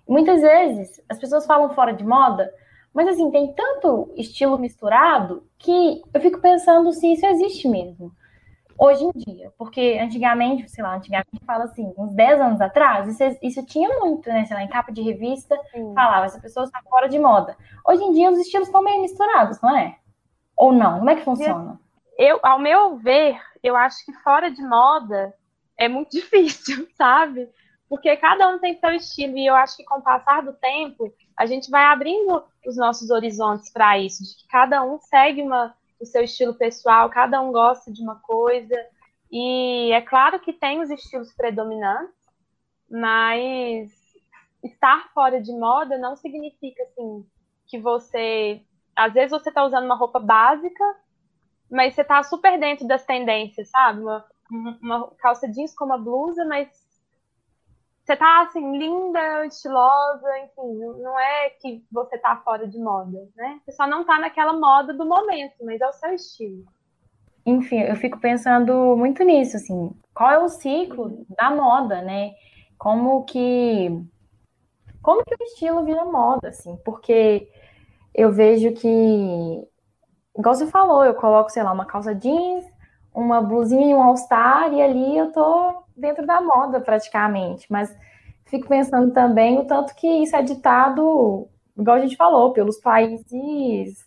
Muitas 0.08 0.40
vezes 0.40 1.02
as 1.08 1.18
pessoas 1.18 1.44
falam 1.46 1.74
fora 1.74 1.92
de 1.92 2.04
moda, 2.04 2.52
mas 2.94 3.08
assim, 3.08 3.30
tem 3.30 3.52
tanto 3.52 4.12
estilo 4.16 4.58
misturado 4.58 5.45
que 5.58 6.02
eu 6.12 6.20
fico 6.20 6.40
pensando 6.40 6.92
se 6.92 7.12
isso 7.12 7.26
existe 7.26 7.68
mesmo. 7.68 8.12
Hoje 8.78 9.04
em 9.04 9.10
dia, 9.12 9.50
porque 9.56 9.98
antigamente, 10.00 10.68
sei 10.70 10.84
lá, 10.84 10.96
antigamente 10.96 11.42
fala 11.46 11.64
assim, 11.64 11.94
uns 11.96 12.14
10 12.14 12.40
anos 12.40 12.60
atrás, 12.60 13.08
isso, 13.08 13.38
isso 13.42 13.64
tinha 13.64 13.88
muito, 14.00 14.28
né? 14.28 14.44
Sei 14.44 14.54
lá, 14.54 14.62
em 14.62 14.68
capa 14.68 14.92
de 14.92 15.00
revista, 15.00 15.58
Sim. 15.72 15.94
falava, 15.94 16.26
essa 16.26 16.38
pessoa 16.38 16.64
está 16.64 16.82
fora 16.82 17.08
de 17.08 17.18
moda. 17.18 17.56
Hoje 17.86 18.02
em 18.02 18.12
dia 18.12 18.30
os 18.30 18.38
estilos 18.38 18.68
estão 18.68 18.82
meio 18.82 19.00
misturados, 19.00 19.58
não 19.62 19.74
é? 19.74 19.96
Ou 20.54 20.72
não? 20.72 20.98
Como 20.98 21.10
é 21.10 21.16
que 21.16 21.24
funciona? 21.24 21.80
Eu, 22.18 22.38
ao 22.42 22.58
meu 22.58 22.96
ver, 22.96 23.40
eu 23.62 23.76
acho 23.76 24.04
que 24.04 24.12
fora 24.22 24.50
de 24.50 24.62
moda 24.62 25.32
é 25.78 25.88
muito 25.88 26.10
difícil, 26.16 26.86
sabe? 26.96 27.48
porque 27.88 28.16
cada 28.16 28.48
um 28.48 28.58
tem 28.58 28.78
seu 28.78 28.90
estilo, 28.92 29.38
e 29.38 29.46
eu 29.46 29.54
acho 29.54 29.76
que 29.76 29.84
com 29.84 29.98
o 29.98 30.02
passar 30.02 30.42
do 30.42 30.52
tempo, 30.52 31.12
a 31.36 31.46
gente 31.46 31.70
vai 31.70 31.84
abrindo 31.84 32.42
os 32.66 32.76
nossos 32.76 33.10
horizontes 33.10 33.70
para 33.70 33.98
isso, 33.98 34.24
de 34.24 34.36
que 34.36 34.48
cada 34.48 34.82
um 34.84 34.98
segue 34.98 35.42
uma, 35.42 35.74
o 36.00 36.04
seu 36.04 36.22
estilo 36.22 36.54
pessoal, 36.54 37.08
cada 37.08 37.40
um 37.40 37.52
gosta 37.52 37.92
de 37.92 38.02
uma 38.02 38.16
coisa, 38.16 38.74
e 39.30 39.90
é 39.92 40.00
claro 40.00 40.40
que 40.40 40.52
tem 40.52 40.80
os 40.80 40.90
estilos 40.90 41.32
predominantes, 41.34 42.14
mas 42.90 43.90
estar 44.62 45.10
fora 45.12 45.40
de 45.40 45.52
moda 45.52 45.98
não 45.98 46.16
significa, 46.16 46.82
assim, 46.84 47.26
que 47.66 47.78
você, 47.78 48.62
às 48.94 49.12
vezes 49.12 49.30
você 49.30 49.48
está 49.48 49.64
usando 49.64 49.84
uma 49.84 49.96
roupa 49.96 50.20
básica, 50.20 50.84
mas 51.70 51.94
você 51.94 52.02
está 52.02 52.22
super 52.22 52.58
dentro 52.58 52.86
das 52.86 53.04
tendências, 53.04 53.68
sabe? 53.70 54.00
Uma, 54.00 54.24
uma 54.80 55.10
calça 55.18 55.48
jeans 55.48 55.74
com 55.74 55.84
uma 55.84 55.98
blusa, 55.98 56.44
mas 56.44 56.68
você 58.06 58.16
tá 58.16 58.42
assim, 58.42 58.78
linda, 58.78 59.44
estilosa, 59.46 60.38
enfim, 60.38 61.02
não 61.02 61.18
é 61.18 61.50
que 61.50 61.84
você 61.90 62.16
tá 62.16 62.36
fora 62.36 62.68
de 62.68 62.78
moda, 62.78 63.28
né? 63.34 63.60
Você 63.64 63.72
só 63.72 63.84
não 63.84 64.04
tá 64.04 64.20
naquela 64.20 64.52
moda 64.52 64.94
do 64.94 65.04
momento, 65.04 65.56
mas 65.64 65.80
é 65.80 65.88
o 65.88 65.92
seu 65.92 66.14
estilo. 66.14 66.64
Enfim, 67.44 67.80
eu 67.80 67.96
fico 67.96 68.20
pensando 68.20 68.96
muito 68.96 69.24
nisso, 69.24 69.56
assim, 69.56 69.90
qual 70.14 70.30
é 70.30 70.38
o 70.38 70.48
ciclo 70.48 71.26
da 71.36 71.50
moda, 71.50 72.00
né? 72.00 72.32
Como 72.78 73.24
que 73.24 73.90
como 75.02 75.24
que 75.24 75.34
o 75.34 75.44
estilo 75.44 75.84
vira 75.84 76.04
moda, 76.04 76.48
assim, 76.48 76.76
porque 76.84 77.50
eu 78.14 78.30
vejo 78.30 78.72
que, 78.72 79.68
igual 80.38 80.54
você 80.54 80.66
falou, 80.68 81.04
eu 81.04 81.14
coloco, 81.14 81.50
sei 81.50 81.64
lá, 81.64 81.72
uma 81.72 81.86
calça 81.86 82.14
jeans, 82.14 82.64
uma 83.12 83.42
blusinha 83.42 83.90
e 83.90 83.94
um 83.94 84.02
all-star, 84.02 84.72
e 84.72 84.80
ali 84.80 85.16
eu 85.16 85.32
tô 85.32 85.85
dentro 85.96 86.26
da 86.26 86.40
moda 86.40 86.80
praticamente, 86.80 87.66
mas 87.70 87.96
fico 88.44 88.68
pensando 88.68 89.12
também 89.12 89.58
o 89.58 89.64
tanto 89.64 89.94
que 89.94 90.06
isso 90.06 90.36
é 90.36 90.42
ditado, 90.42 91.48
igual 91.76 91.96
a 91.96 92.00
gente 92.00 92.16
falou, 92.16 92.52
pelos 92.52 92.78
países 92.78 94.06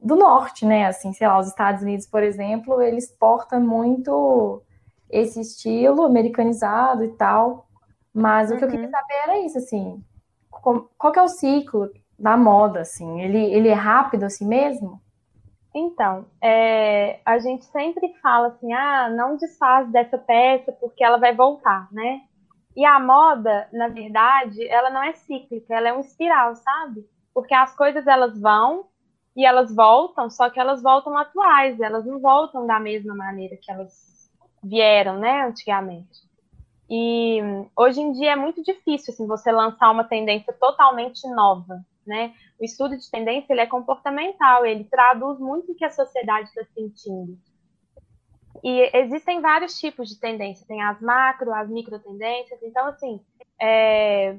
do 0.00 0.16
norte, 0.16 0.66
né? 0.66 0.86
Assim, 0.86 1.12
sei 1.12 1.26
lá, 1.26 1.38
os 1.38 1.48
Estados 1.48 1.82
Unidos, 1.82 2.06
por 2.06 2.22
exemplo, 2.22 2.80
eles 2.80 3.10
portam 3.10 3.60
muito 3.60 4.62
esse 5.10 5.40
estilo 5.40 6.04
americanizado 6.04 7.04
e 7.04 7.08
tal. 7.12 7.68
Mas 8.14 8.50
uhum. 8.50 8.56
o 8.56 8.58
que 8.58 8.64
eu 8.64 8.68
queria 8.68 8.86
uhum. 8.86 8.90
saber 8.90 9.14
era 9.24 9.38
isso, 9.40 9.58
assim, 9.58 10.04
qual 10.50 11.12
que 11.12 11.18
é 11.18 11.22
o 11.22 11.28
ciclo 11.28 11.90
da 12.18 12.36
moda, 12.36 12.80
assim? 12.80 13.20
Ele, 13.20 13.38
ele 13.52 13.68
é 13.68 13.74
rápido 13.74 14.24
assim 14.24 14.46
mesmo? 14.46 15.01
Então, 15.74 16.26
é, 16.40 17.20
a 17.24 17.38
gente 17.38 17.64
sempre 17.64 18.12
fala 18.20 18.48
assim, 18.48 18.72
ah, 18.72 19.08
não 19.08 19.36
desfaz 19.36 19.90
dessa 19.90 20.18
peça 20.18 20.72
porque 20.72 21.02
ela 21.02 21.16
vai 21.16 21.34
voltar, 21.34 21.88
né? 21.90 22.20
E 22.76 22.84
a 22.84 22.98
moda, 22.98 23.68
na 23.72 23.88
verdade, 23.88 24.66
ela 24.68 24.90
não 24.90 25.02
é 25.02 25.12
cíclica, 25.12 25.74
ela 25.74 25.88
é 25.88 25.92
um 25.92 26.00
espiral, 26.00 26.54
sabe? 26.56 27.06
Porque 27.34 27.54
as 27.54 27.74
coisas 27.74 28.06
elas 28.06 28.38
vão 28.38 28.86
e 29.34 29.46
elas 29.46 29.74
voltam, 29.74 30.28
só 30.28 30.50
que 30.50 30.60
elas 30.60 30.82
voltam 30.82 31.16
atuais, 31.16 31.80
elas 31.80 32.04
não 32.04 32.18
voltam 32.20 32.66
da 32.66 32.78
mesma 32.78 33.14
maneira 33.14 33.56
que 33.56 33.70
elas 33.70 34.30
vieram, 34.62 35.18
né, 35.18 35.46
antigamente. 35.46 36.20
E 36.88 37.40
hoje 37.74 38.00
em 38.00 38.12
dia 38.12 38.32
é 38.32 38.36
muito 38.36 38.62
difícil 38.62 39.14
assim 39.14 39.26
você 39.26 39.50
lançar 39.50 39.90
uma 39.90 40.04
tendência 40.04 40.52
totalmente 40.52 41.26
nova, 41.28 41.80
né? 42.06 42.34
O 42.60 42.64
estudo 42.64 42.96
de 42.96 43.10
tendência 43.10 43.52
ele 43.52 43.60
é 43.60 43.66
comportamental, 43.66 44.64
ele 44.64 44.84
traduz 44.84 45.38
muito 45.38 45.72
o 45.72 45.74
que 45.74 45.84
a 45.84 45.90
sociedade 45.90 46.48
está 46.48 46.64
sentindo. 46.74 47.38
E 48.62 48.90
existem 48.96 49.40
vários 49.40 49.78
tipos 49.78 50.08
de 50.08 50.20
tendência, 50.20 50.66
tem 50.66 50.82
as 50.82 51.00
macro, 51.00 51.52
as 51.52 51.68
micro 51.68 51.98
tendências, 51.98 52.62
então 52.62 52.86
assim, 52.86 53.20
é, 53.60 54.36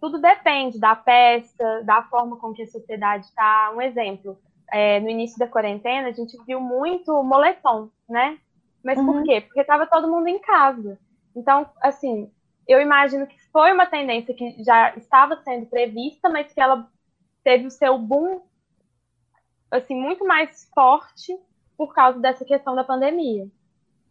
tudo 0.00 0.20
depende 0.20 0.78
da 0.78 0.94
peça, 0.94 1.82
da 1.84 2.02
forma 2.02 2.36
com 2.36 2.52
que 2.52 2.62
a 2.62 2.66
sociedade 2.66 3.26
está. 3.26 3.72
Um 3.74 3.80
exemplo, 3.80 4.38
é, 4.70 5.00
no 5.00 5.08
início 5.08 5.38
da 5.38 5.48
quarentena 5.48 6.08
a 6.08 6.12
gente 6.12 6.36
viu 6.46 6.60
muito 6.60 7.22
moletom, 7.22 7.90
né? 8.08 8.38
Mas 8.84 8.98
uhum. 8.98 9.06
por 9.06 9.22
quê? 9.24 9.40
Porque 9.40 9.60
estava 9.60 9.86
todo 9.86 10.10
mundo 10.10 10.28
em 10.28 10.38
casa. 10.38 10.98
Então, 11.34 11.68
assim, 11.82 12.30
eu 12.68 12.80
imagino 12.80 13.26
que 13.26 13.36
foi 13.50 13.72
uma 13.72 13.86
tendência 13.86 14.34
que 14.34 14.62
já 14.62 14.94
estava 14.96 15.36
sendo 15.42 15.66
prevista, 15.66 16.28
mas 16.28 16.52
que 16.52 16.60
ela 16.60 16.88
teve 17.46 17.64
o 17.64 17.70
seu 17.70 17.96
boom 17.96 18.40
assim 19.70 19.94
muito 19.94 20.26
mais 20.26 20.68
forte 20.74 21.32
por 21.78 21.94
causa 21.94 22.18
dessa 22.18 22.44
questão 22.44 22.74
da 22.74 22.82
pandemia. 22.82 23.46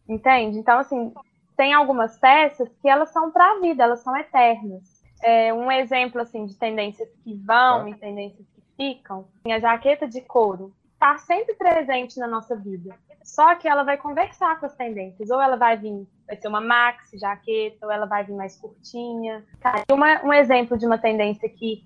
Entende? 0.08 0.58
Então, 0.58 0.78
assim, 0.78 1.12
tem 1.54 1.74
algumas 1.74 2.18
peças 2.18 2.66
que 2.80 2.88
elas 2.88 3.10
são 3.10 3.30
para 3.30 3.50
a 3.50 3.60
vida, 3.60 3.82
elas 3.82 4.00
são 4.00 4.16
eternas. 4.16 5.04
É, 5.22 5.52
um 5.52 5.70
exemplo 5.70 6.20
assim 6.20 6.46
de 6.46 6.56
tendências 6.56 7.10
que 7.22 7.34
vão 7.34 7.86
e 7.88 7.94
tendências 7.94 8.46
que 8.54 8.62
ficam, 8.74 9.28
a 9.46 9.58
jaqueta 9.58 10.08
de 10.08 10.22
couro 10.22 10.72
está 10.94 11.18
sempre 11.18 11.54
presente 11.56 12.18
na 12.18 12.26
nossa 12.26 12.56
vida. 12.56 12.96
Só 13.22 13.54
que 13.56 13.68
ela 13.68 13.82
vai 13.82 13.98
conversar 13.98 14.58
com 14.58 14.64
as 14.64 14.76
tendências. 14.76 15.28
Ou 15.28 15.42
ela 15.42 15.56
vai 15.56 15.76
vir, 15.76 16.06
vai 16.26 16.36
ser 16.36 16.48
uma 16.48 16.60
maxi 16.60 17.18
jaqueta, 17.18 17.84
ou 17.84 17.92
ela 17.92 18.06
vai 18.06 18.24
vir 18.24 18.34
mais 18.34 18.56
curtinha. 18.56 19.44
Tá? 19.60 19.82
Uma, 19.90 20.24
um 20.24 20.32
exemplo 20.32 20.78
de 20.78 20.86
uma 20.86 20.96
tendência 20.96 21.48
que 21.50 21.84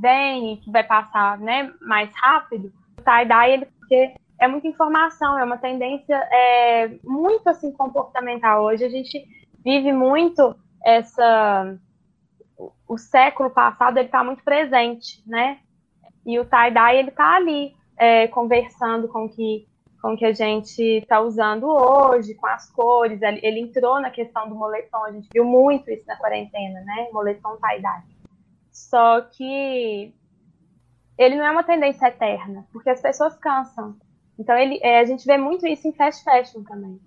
vem 0.00 0.54
e 0.54 0.56
que 0.58 0.70
vai 0.70 0.84
passar 0.84 1.38
né, 1.38 1.72
mais 1.80 2.10
rápido, 2.14 2.72
o 2.98 3.02
tie-dye, 3.02 3.52
ele, 3.52 3.66
porque 3.66 4.14
é 4.38 4.46
muita 4.48 4.68
informação, 4.68 5.38
é 5.38 5.44
uma 5.44 5.58
tendência 5.58 6.14
é, 6.14 6.88
muito 7.04 7.48
assim 7.48 7.72
comportamental. 7.72 8.64
Hoje 8.64 8.84
a 8.84 8.88
gente 8.88 9.26
vive 9.64 9.92
muito 9.92 10.54
essa 10.84 11.78
o 12.86 12.98
século 12.98 13.50
passado 13.50 13.98
ele 13.98 14.06
está 14.06 14.22
muito 14.22 14.42
presente, 14.44 15.22
né? 15.26 15.60
E 16.26 16.38
o 16.38 16.44
tie-dye 16.44 16.98
ele 16.98 17.08
está 17.08 17.36
ali 17.36 17.74
é, 17.96 18.28
conversando 18.28 19.08
com 19.08 19.28
que 19.28 19.66
com 20.02 20.16
que 20.16 20.24
a 20.24 20.32
gente 20.32 20.82
está 20.82 21.20
usando 21.20 21.64
hoje, 21.64 22.34
com 22.34 22.46
as 22.46 22.70
cores. 22.70 23.20
Ele, 23.20 23.60
entrou 23.60 24.00
na 24.00 24.10
questão 24.10 24.48
do 24.48 24.54
moletom, 24.54 25.04
a 25.04 25.12
gente 25.12 25.28
viu 25.30 25.44
muito 25.44 25.90
isso 25.90 26.06
na 26.06 26.16
quarentena, 26.16 26.80
né? 26.80 27.08
Moletom 27.12 27.56
tie-dye. 27.56 28.19
Só 28.90 29.20
que 29.20 30.12
ele 31.16 31.36
não 31.36 31.44
é 31.44 31.50
uma 31.52 31.62
tendência 31.62 32.08
eterna, 32.08 32.66
porque 32.72 32.90
as 32.90 33.00
pessoas 33.00 33.36
cansam. 33.36 33.96
Então 34.36 34.58
ele, 34.58 34.80
é, 34.82 34.98
a 34.98 35.04
gente 35.04 35.24
vê 35.24 35.38
muito 35.38 35.64
isso 35.64 35.86
em 35.86 35.92
fast 35.92 36.24
fashion 36.24 36.64
também, 36.64 37.00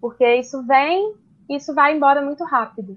porque 0.00 0.24
isso 0.36 0.64
vem, 0.64 1.12
isso 1.50 1.74
vai 1.74 1.96
embora 1.96 2.22
muito 2.22 2.44
rápido. 2.44 2.96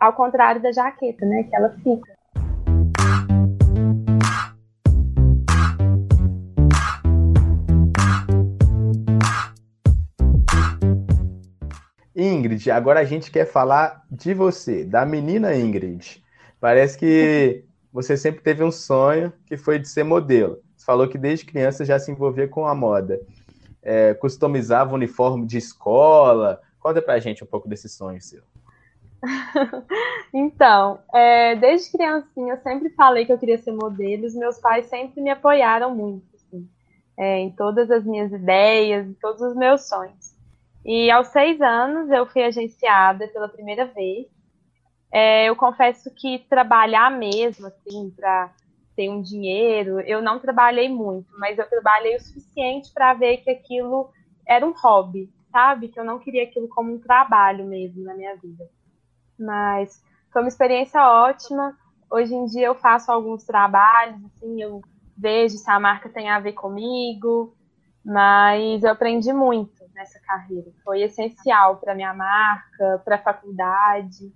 Ao 0.00 0.14
contrário 0.14 0.62
da 0.62 0.72
jaqueta, 0.72 1.26
né? 1.26 1.42
Que 1.42 1.56
ela 1.56 1.76
fica. 1.84 2.16
Ingrid, 12.16 12.70
agora 12.70 13.00
a 13.00 13.04
gente 13.04 13.30
quer 13.30 13.44
falar 13.44 14.06
de 14.10 14.32
você, 14.32 14.86
da 14.86 15.04
menina 15.04 15.54
Ingrid. 15.54 16.26
Parece 16.60 16.98
que 16.98 17.64
você 17.92 18.16
sempre 18.16 18.42
teve 18.42 18.62
um 18.62 18.70
sonho 18.70 19.32
que 19.46 19.56
foi 19.56 19.78
de 19.78 19.88
ser 19.88 20.04
modelo. 20.04 20.60
Você 20.76 20.84
falou 20.84 21.08
que 21.08 21.18
desde 21.18 21.44
criança 21.44 21.84
já 21.84 21.98
se 21.98 22.10
envolvia 22.10 22.48
com 22.48 22.66
a 22.66 22.74
moda. 22.74 23.20
É, 23.82 24.14
customizava 24.14 24.94
uniforme 24.94 25.46
de 25.46 25.58
escola. 25.58 26.60
Conta 26.80 27.00
pra 27.00 27.18
gente 27.18 27.42
um 27.42 27.46
pouco 27.46 27.68
desse 27.68 27.88
sonho 27.88 28.20
seu. 28.20 28.42
então, 30.32 31.00
é, 31.12 31.56
desde 31.56 31.90
criancinha 31.90 32.54
eu 32.54 32.62
sempre 32.62 32.90
falei 32.90 33.24
que 33.24 33.32
eu 33.32 33.38
queria 33.38 33.58
ser 33.58 33.72
modelo. 33.72 34.26
Os 34.26 34.34
meus 34.34 34.58
pais 34.58 34.86
sempre 34.86 35.20
me 35.20 35.30
apoiaram 35.30 35.94
muito, 35.94 36.26
assim, 36.34 36.68
é, 37.16 37.38
em 37.38 37.50
todas 37.50 37.90
as 37.90 38.04
minhas 38.04 38.32
ideias, 38.32 39.06
em 39.06 39.14
todos 39.14 39.40
os 39.42 39.56
meus 39.56 39.88
sonhos. 39.88 40.34
E 40.84 41.10
aos 41.10 41.28
seis 41.28 41.60
anos 41.60 42.10
eu 42.10 42.26
fui 42.26 42.42
agenciada 42.42 43.28
pela 43.28 43.48
primeira 43.48 43.86
vez. 43.86 44.26
É, 45.10 45.48
eu 45.48 45.56
confesso 45.56 46.10
que 46.14 46.40
trabalhar 46.50 47.10
mesmo, 47.10 47.66
assim, 47.66 48.10
para 48.10 48.52
ter 48.94 49.08
um 49.08 49.22
dinheiro, 49.22 50.00
eu 50.00 50.20
não 50.20 50.38
trabalhei 50.38 50.88
muito, 50.88 51.28
mas 51.38 51.56
eu 51.58 51.68
trabalhei 51.68 52.16
o 52.16 52.20
suficiente 52.20 52.92
para 52.92 53.14
ver 53.14 53.38
que 53.38 53.50
aquilo 53.50 54.10
era 54.46 54.66
um 54.66 54.72
hobby, 54.72 55.30
sabe? 55.52 55.88
Que 55.88 56.00
eu 56.00 56.04
não 56.04 56.18
queria 56.18 56.42
aquilo 56.42 56.68
como 56.68 56.92
um 56.92 56.98
trabalho 56.98 57.64
mesmo 57.64 58.02
na 58.04 58.14
minha 58.14 58.34
vida. 58.36 58.68
Mas 59.38 60.02
foi 60.32 60.42
uma 60.42 60.48
experiência 60.48 61.00
ótima. 61.00 61.76
Hoje 62.10 62.34
em 62.34 62.44
dia 62.46 62.66
eu 62.66 62.74
faço 62.74 63.12
alguns 63.12 63.44
trabalhos, 63.44 64.20
assim, 64.24 64.60
eu 64.60 64.80
vejo 65.16 65.56
se 65.58 65.70
a 65.70 65.78
marca 65.78 66.08
tem 66.08 66.28
a 66.28 66.40
ver 66.40 66.52
comigo, 66.52 67.54
mas 68.04 68.82
eu 68.82 68.90
aprendi 68.90 69.32
muito 69.32 69.84
nessa 69.94 70.18
carreira. 70.20 70.70
Foi 70.84 71.02
essencial 71.02 71.76
para 71.76 71.94
minha 71.94 72.14
marca, 72.14 73.00
para 73.04 73.16
a 73.16 73.22
faculdade. 73.22 74.32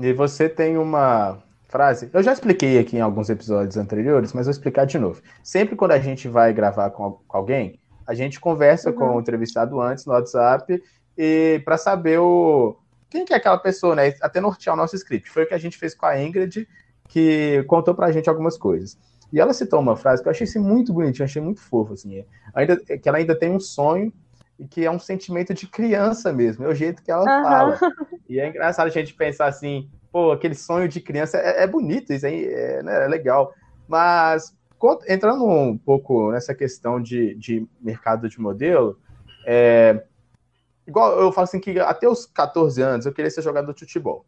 E 0.00 0.12
você 0.12 0.48
tem 0.48 0.78
uma 0.78 1.38
frase, 1.68 2.08
eu 2.12 2.22
já 2.22 2.32
expliquei 2.32 2.78
aqui 2.78 2.96
em 2.96 3.00
alguns 3.00 3.28
episódios 3.28 3.76
anteriores, 3.76 4.32
mas 4.32 4.46
vou 4.46 4.52
explicar 4.52 4.86
de 4.86 4.98
novo. 4.98 5.20
Sempre 5.42 5.76
quando 5.76 5.92
a 5.92 5.98
gente 5.98 6.28
vai 6.28 6.52
gravar 6.52 6.90
com 6.90 7.20
alguém, 7.28 7.78
a 8.06 8.14
gente 8.14 8.40
conversa 8.40 8.90
uhum. 8.90 8.96
com 8.96 9.16
o 9.16 9.20
entrevistado 9.20 9.80
antes 9.80 10.06
no 10.06 10.12
WhatsApp 10.12 10.82
e 11.16 11.60
para 11.64 11.76
saber 11.76 12.18
o 12.18 12.76
quem 13.10 13.24
que 13.24 13.32
é 13.32 13.36
aquela 13.36 13.58
pessoa, 13.58 13.94
né? 13.94 14.14
Até 14.20 14.40
nortear 14.40 14.74
o 14.74 14.76
nosso 14.76 14.94
script. 14.94 15.30
Foi 15.30 15.44
o 15.44 15.46
que 15.48 15.54
a 15.54 15.58
gente 15.58 15.78
fez 15.78 15.94
com 15.94 16.06
a 16.06 16.20
Ingrid, 16.22 16.68
que 17.08 17.64
contou 17.66 17.94
pra 17.94 18.12
gente 18.12 18.28
algumas 18.28 18.56
coisas. 18.56 18.98
E 19.32 19.40
ela 19.40 19.52
citou 19.52 19.80
uma 19.80 19.96
frase 19.96 20.22
que 20.22 20.28
eu 20.28 20.30
achei 20.30 20.46
assim, 20.46 20.58
muito 20.58 20.92
bonitinha, 20.92 21.24
achei 21.24 21.40
muito 21.40 21.60
fofo, 21.60 21.94
assim. 21.94 22.24
Ainda, 22.54 22.76
que 22.76 23.08
ela 23.08 23.18
ainda 23.18 23.38
tem 23.38 23.50
um 23.50 23.60
sonho 23.60 24.12
e 24.58 24.66
que 24.66 24.84
é 24.84 24.90
um 24.90 24.98
sentimento 24.98 25.54
de 25.54 25.66
criança 25.66 26.32
mesmo, 26.32 26.64
é 26.64 26.68
o 26.68 26.74
jeito 26.74 27.02
que 27.02 27.10
ela 27.10 27.20
uhum. 27.20 27.42
fala. 27.42 27.78
E 28.28 28.38
é 28.38 28.46
engraçado 28.46 28.88
a 28.88 28.90
gente 28.90 29.14
pensar 29.14 29.46
assim, 29.46 29.88
pô, 30.12 30.32
aquele 30.32 30.54
sonho 30.54 30.86
de 30.86 31.00
criança 31.00 31.38
é, 31.38 31.62
é 31.62 31.66
bonito, 31.66 32.12
isso 32.12 32.26
aí 32.26 32.44
é, 32.44 32.82
né, 32.82 33.06
é 33.06 33.08
legal. 33.08 33.54
Mas 33.88 34.54
entrando 35.08 35.46
um 35.46 35.78
pouco 35.78 36.30
nessa 36.30 36.54
questão 36.54 37.00
de, 37.00 37.34
de 37.36 37.66
mercado 37.80 38.28
de 38.28 38.38
modelo, 38.38 38.98
é, 39.46 40.04
igual 40.86 41.18
eu 41.18 41.32
falo 41.32 41.44
assim 41.44 41.58
que 41.58 41.80
até 41.80 42.06
os 42.06 42.26
14 42.26 42.82
anos 42.82 43.06
eu 43.06 43.12
queria 43.14 43.30
ser 43.30 43.40
jogador 43.40 43.72
de 43.72 43.80
futebol. 43.80 44.26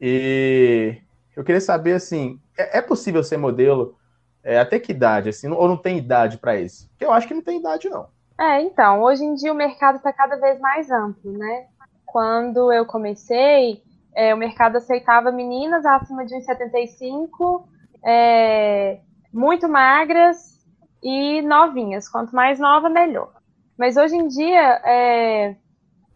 E 0.00 0.98
eu 1.34 1.42
queria 1.42 1.60
saber 1.60 1.94
assim, 1.94 2.40
é, 2.56 2.78
é 2.78 2.80
possível 2.82 3.24
ser 3.24 3.38
modelo 3.38 3.96
é, 4.42 4.58
até 4.58 4.78
que 4.78 4.92
idade, 4.92 5.28
assim, 5.28 5.48
ou 5.48 5.68
não 5.68 5.76
tem 5.76 5.98
idade 5.98 6.38
para 6.38 6.58
isso? 6.60 6.88
Porque 6.90 7.04
eu 7.04 7.12
acho 7.12 7.26
que 7.26 7.34
não 7.34 7.42
tem 7.42 7.58
idade 7.58 7.88
não. 7.88 8.08
É, 8.40 8.62
então, 8.62 9.02
hoje 9.02 9.22
em 9.22 9.34
dia 9.34 9.52
o 9.52 9.54
mercado 9.54 9.96
está 9.96 10.10
cada 10.14 10.36
vez 10.36 10.58
mais 10.60 10.90
amplo, 10.90 11.30
né? 11.30 11.66
Quando 12.06 12.72
eu 12.72 12.86
comecei, 12.86 13.82
é, 14.14 14.32
o 14.32 14.38
mercado 14.38 14.76
aceitava 14.76 15.30
meninas 15.30 15.84
acima 15.84 16.24
de 16.24 16.34
1,75, 16.34 17.66
é, 18.02 18.98
muito 19.30 19.68
magras 19.68 20.58
e 21.02 21.42
novinhas. 21.42 22.08
Quanto 22.08 22.34
mais 22.34 22.58
nova, 22.58 22.88
melhor. 22.88 23.30
Mas 23.76 23.98
hoje 23.98 24.16
em 24.16 24.26
dia, 24.26 24.80
é, 24.86 25.56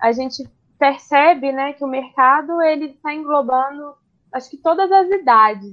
a 0.00 0.10
gente 0.12 0.48
percebe 0.78 1.52
né, 1.52 1.74
que 1.74 1.84
o 1.84 1.88
mercado 1.88 2.62
ele 2.62 2.86
está 2.86 3.12
englobando, 3.12 3.94
acho 4.32 4.48
que 4.48 4.56
todas 4.56 4.90
as 4.90 5.10
idades 5.10 5.70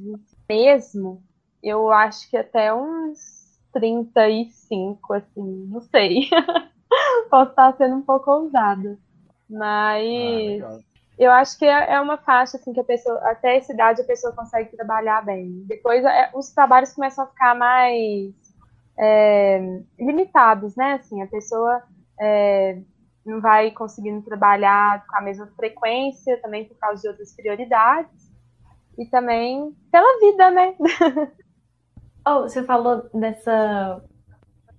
mesmo. 0.49 1.23
Eu 1.63 1.93
acho 1.93 2.29
que 2.29 2.35
até 2.35 2.73
uns 2.73 3.40
35, 3.73 5.13
assim, 5.13 5.67
não 5.69 5.81
sei. 5.81 6.29
Posso 7.29 7.51
estar 7.51 7.75
sendo 7.77 7.95
um 7.95 8.01
pouco 8.01 8.31
ousada. 8.31 8.97
Mas 9.49 10.61
ah, 10.63 10.79
eu 11.17 11.31
acho 11.31 11.57
que 11.57 11.65
é, 11.65 11.93
é 11.93 12.01
uma 12.01 12.17
faixa 12.17 12.57
assim 12.57 12.73
que 12.73 12.79
a 12.79 12.83
pessoa, 12.83 13.17
até 13.29 13.57
essa 13.57 13.73
idade 13.73 14.01
a 14.01 14.05
pessoa 14.05 14.33
consegue 14.33 14.75
trabalhar 14.75 15.23
bem. 15.23 15.63
Depois 15.67 16.03
é, 16.03 16.31
os 16.33 16.49
trabalhos 16.49 16.93
começam 16.93 17.25
a 17.25 17.27
ficar 17.27 17.55
mais 17.55 18.33
é, 18.97 19.79
limitados, 19.99 20.75
né? 20.75 20.93
Assim, 20.93 21.21
a 21.21 21.27
pessoa 21.27 21.83
é, 22.19 22.79
não 23.25 23.41
vai 23.41 23.71
conseguindo 23.71 24.21
trabalhar 24.21 25.05
com 25.05 25.17
a 25.17 25.21
mesma 25.21 25.47
frequência, 25.55 26.41
também 26.41 26.65
por 26.65 26.77
causa 26.77 27.01
de 27.01 27.07
outras 27.07 27.33
prioridades. 27.35 28.31
E 28.97 29.05
também 29.05 29.75
pela 29.91 30.19
vida, 30.19 30.51
né? 30.51 30.75
Oh, 32.25 32.41
você 32.41 32.63
falou 32.63 33.09
dessa, 33.13 34.03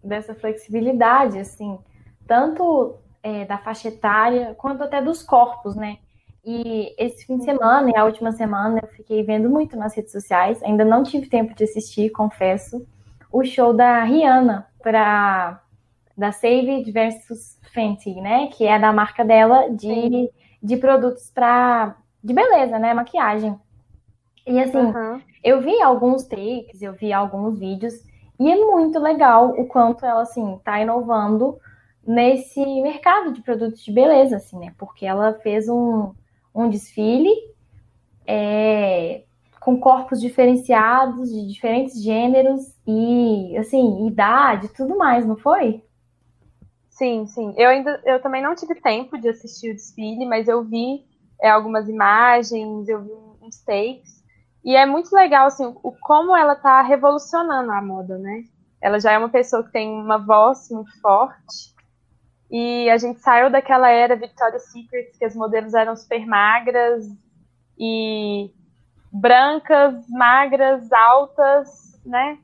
dessa 0.02 0.34
flexibilidade, 0.34 1.38
assim, 1.38 1.78
tanto 2.26 2.96
é, 3.22 3.44
da 3.44 3.58
faixa 3.58 3.88
etária 3.88 4.54
quanto 4.54 4.82
até 4.82 5.02
dos 5.02 5.22
corpos, 5.22 5.74
né? 5.74 5.98
E 6.44 6.94
esse 6.98 7.24
fim 7.24 7.38
de 7.38 7.44
semana 7.44 7.90
e 7.90 7.96
a 7.96 8.04
última 8.04 8.32
semana 8.32 8.80
eu 8.82 8.88
fiquei 8.88 9.22
vendo 9.22 9.48
muito 9.48 9.76
nas 9.76 9.94
redes 9.94 10.10
sociais, 10.10 10.62
ainda 10.62 10.84
não 10.84 11.02
tive 11.04 11.28
tempo 11.28 11.54
de 11.54 11.64
assistir, 11.64 12.10
confesso, 12.10 12.84
o 13.30 13.44
show 13.44 13.72
da 13.72 14.02
Rihanna 14.02 14.66
para 14.82 15.60
da 16.16 16.30
Save 16.30 16.90
versus 16.92 17.58
Fenty, 17.72 18.20
né? 18.20 18.48
Que 18.48 18.66
é 18.66 18.78
da 18.78 18.92
marca 18.92 19.24
dela 19.24 19.68
de, 19.70 20.30
de 20.62 20.76
produtos 20.76 21.30
para 21.30 21.96
de 22.22 22.34
beleza, 22.34 22.78
né? 22.78 22.92
Maquiagem. 22.92 23.58
E 24.46 24.58
assim, 24.60 24.78
uhum. 24.78 25.20
eu 25.42 25.60
vi 25.60 25.80
alguns 25.80 26.24
takes, 26.24 26.82
eu 26.82 26.92
vi 26.92 27.12
alguns 27.12 27.58
vídeos, 27.58 27.94
e 28.38 28.50
é 28.50 28.56
muito 28.56 28.98
legal 28.98 29.50
o 29.50 29.66
quanto 29.66 30.04
ela, 30.04 30.22
assim, 30.22 30.58
tá 30.64 30.80
inovando 30.80 31.58
nesse 32.04 32.60
mercado 32.82 33.32
de 33.32 33.40
produtos 33.40 33.84
de 33.84 33.92
beleza, 33.92 34.36
assim, 34.36 34.58
né? 34.58 34.74
Porque 34.76 35.06
ela 35.06 35.34
fez 35.34 35.68
um, 35.68 36.12
um 36.54 36.68
desfile 36.68 37.30
é, 38.26 39.22
com 39.60 39.78
corpos 39.78 40.20
diferenciados, 40.20 41.30
de 41.30 41.46
diferentes 41.46 42.02
gêneros 42.02 42.74
e, 42.86 43.56
assim, 43.56 44.08
idade 44.08 44.68
tudo 44.68 44.96
mais, 44.96 45.24
não 45.24 45.36
foi? 45.36 45.84
Sim, 46.90 47.26
sim. 47.26 47.54
Eu 47.56 47.70
ainda, 47.70 48.00
eu 48.04 48.20
também 48.20 48.42
não 48.42 48.54
tive 48.54 48.74
tempo 48.74 49.18
de 49.18 49.28
assistir 49.28 49.70
o 49.70 49.74
desfile, 49.74 50.26
mas 50.26 50.48
eu 50.48 50.62
vi 50.64 51.04
é, 51.40 51.48
algumas 51.50 51.88
imagens, 51.88 52.88
eu 52.88 53.02
vi 53.02 53.12
uns 53.40 53.58
takes, 53.64 54.21
e 54.64 54.76
é 54.76 54.86
muito 54.86 55.12
legal, 55.14 55.46
assim, 55.46 55.64
o, 55.82 55.92
como 56.00 56.36
ela 56.36 56.52
está 56.52 56.82
revolucionando 56.82 57.72
a 57.72 57.82
moda, 57.82 58.16
né? 58.18 58.44
Ela 58.80 59.00
já 59.00 59.12
é 59.12 59.18
uma 59.18 59.28
pessoa 59.28 59.64
que 59.64 59.72
tem 59.72 59.90
uma 59.90 60.18
voz 60.18 60.68
muito 60.70 61.00
forte. 61.00 61.72
E 62.50 62.88
a 62.90 62.98
gente 62.98 63.20
saiu 63.20 63.50
daquela 63.50 63.88
era 63.88 64.14
Victoria's 64.14 64.70
Secret, 64.70 65.10
que 65.18 65.24
as 65.24 65.34
modelos 65.34 65.74
eram 65.74 65.96
super 65.96 66.26
magras 66.26 67.04
e 67.78 68.52
brancas, 69.10 70.06
magras, 70.08 70.92
altas, 70.92 72.00
né? 72.04 72.38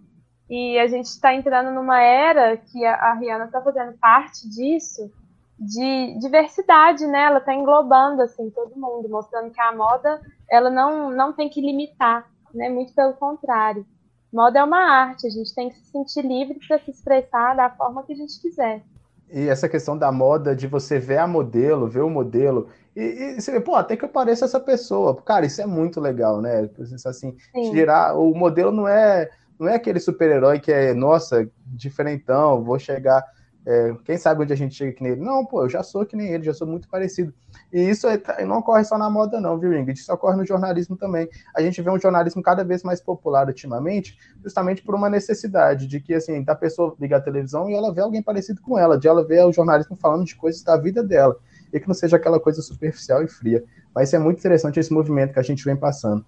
E 0.50 0.78
a 0.78 0.86
gente 0.86 1.06
está 1.06 1.34
entrando 1.34 1.70
numa 1.70 2.00
era 2.00 2.56
que 2.56 2.84
a, 2.84 2.94
a 2.94 3.14
Rihanna 3.14 3.44
está 3.44 3.60
fazendo 3.60 3.96
parte 3.98 4.48
disso, 4.48 5.12
de 5.58 6.18
diversidade, 6.18 7.06
né? 7.06 7.24
Ela 7.24 7.38
está 7.38 7.54
englobando 7.54 8.22
assim 8.22 8.50
todo 8.50 8.78
mundo, 8.80 9.08
mostrando 9.08 9.50
que 9.50 9.60
a 9.60 9.74
moda 9.74 10.20
ela 10.50 10.70
não, 10.70 11.10
não 11.10 11.32
tem 11.32 11.48
que 11.48 11.60
limitar, 11.60 12.26
né? 12.54 12.68
Muito 12.68 12.94
pelo 12.94 13.14
contrário. 13.14 13.86
Moda 14.32 14.58
é 14.58 14.64
uma 14.64 14.78
arte, 14.78 15.26
a 15.26 15.30
gente 15.30 15.54
tem 15.54 15.70
que 15.70 15.76
se 15.76 15.90
sentir 15.90 16.22
livre 16.22 16.58
para 16.66 16.78
se 16.78 16.90
expressar 16.90 17.56
da 17.56 17.70
forma 17.70 18.02
que 18.02 18.12
a 18.12 18.16
gente 18.16 18.40
quiser. 18.40 18.82
E 19.30 19.48
essa 19.48 19.68
questão 19.68 19.96
da 19.96 20.10
moda, 20.10 20.54
de 20.54 20.66
você 20.66 20.98
ver 20.98 21.18
a 21.18 21.26
modelo, 21.26 21.86
ver 21.86 22.00
o 22.00 22.10
modelo, 22.10 22.68
e, 22.96 23.00
e 23.00 23.40
você 23.40 23.52
vê, 23.52 23.60
pô, 23.60 23.74
até 23.74 23.96
que 23.96 24.04
eu 24.04 24.08
pareça 24.08 24.44
essa 24.44 24.58
pessoa. 24.58 25.14
Cara, 25.22 25.46
isso 25.46 25.62
é 25.62 25.66
muito 25.66 26.00
legal, 26.00 26.40
né? 26.40 26.68
Assim, 27.06 27.36
tirar, 27.70 28.18
o 28.18 28.34
modelo 28.34 28.72
não 28.72 28.88
é, 28.88 29.30
não 29.58 29.68
é 29.68 29.74
aquele 29.74 30.00
super-herói 30.00 30.60
que 30.60 30.72
é, 30.72 30.92
nossa, 30.94 31.48
diferentão, 31.66 32.64
vou 32.64 32.78
chegar 32.78 33.24
é, 33.70 33.94
quem 34.02 34.16
sabe 34.16 34.42
onde 34.42 34.52
a 34.54 34.56
gente 34.56 34.74
chega 34.74 34.92
que 34.92 35.02
nem 35.02 35.12
ele? 35.12 35.20
Não, 35.20 35.44
pô, 35.44 35.64
eu 35.64 35.68
já 35.68 35.82
sou 35.82 36.06
que 36.06 36.16
nem 36.16 36.28
ele, 36.28 36.42
já 36.42 36.54
sou 36.54 36.66
muito 36.66 36.88
parecido. 36.88 37.34
E 37.70 37.78
isso 37.78 38.08
é, 38.08 38.18
não 38.46 38.60
ocorre 38.60 38.82
só 38.82 38.96
na 38.96 39.10
moda, 39.10 39.42
não, 39.42 39.58
viu, 39.58 39.78
Ingrid? 39.78 40.00
Isso 40.00 40.10
ocorre 40.10 40.38
no 40.38 40.46
jornalismo 40.46 40.96
também. 40.96 41.28
A 41.54 41.60
gente 41.60 41.82
vê 41.82 41.90
um 41.90 42.00
jornalismo 42.00 42.42
cada 42.42 42.64
vez 42.64 42.82
mais 42.82 42.98
popular 42.98 43.46
ultimamente, 43.46 44.18
justamente 44.42 44.82
por 44.82 44.94
uma 44.94 45.10
necessidade 45.10 45.86
de 45.86 46.00
que, 46.00 46.14
assim, 46.14 46.42
da 46.42 46.54
pessoa 46.54 46.96
ligar 46.98 47.18
a 47.18 47.20
televisão 47.20 47.68
e 47.68 47.74
ela 47.74 47.92
vê 47.92 48.00
alguém 48.00 48.22
parecido 48.22 48.62
com 48.62 48.78
ela, 48.78 48.98
de 48.98 49.06
ela 49.06 49.22
ver 49.22 49.44
o 49.44 49.52
jornalismo 49.52 49.94
falando 49.96 50.24
de 50.24 50.34
coisas 50.34 50.62
da 50.62 50.78
vida 50.78 51.02
dela, 51.02 51.36
e 51.70 51.78
que 51.78 51.86
não 51.86 51.94
seja 51.94 52.16
aquela 52.16 52.40
coisa 52.40 52.62
superficial 52.62 53.22
e 53.22 53.28
fria. 53.28 53.62
Mas 53.94 54.14
é 54.14 54.18
muito 54.18 54.38
interessante 54.38 54.80
esse 54.80 54.94
movimento 54.94 55.34
que 55.34 55.40
a 55.40 55.42
gente 55.42 55.62
vem 55.62 55.76
passando. 55.76 56.24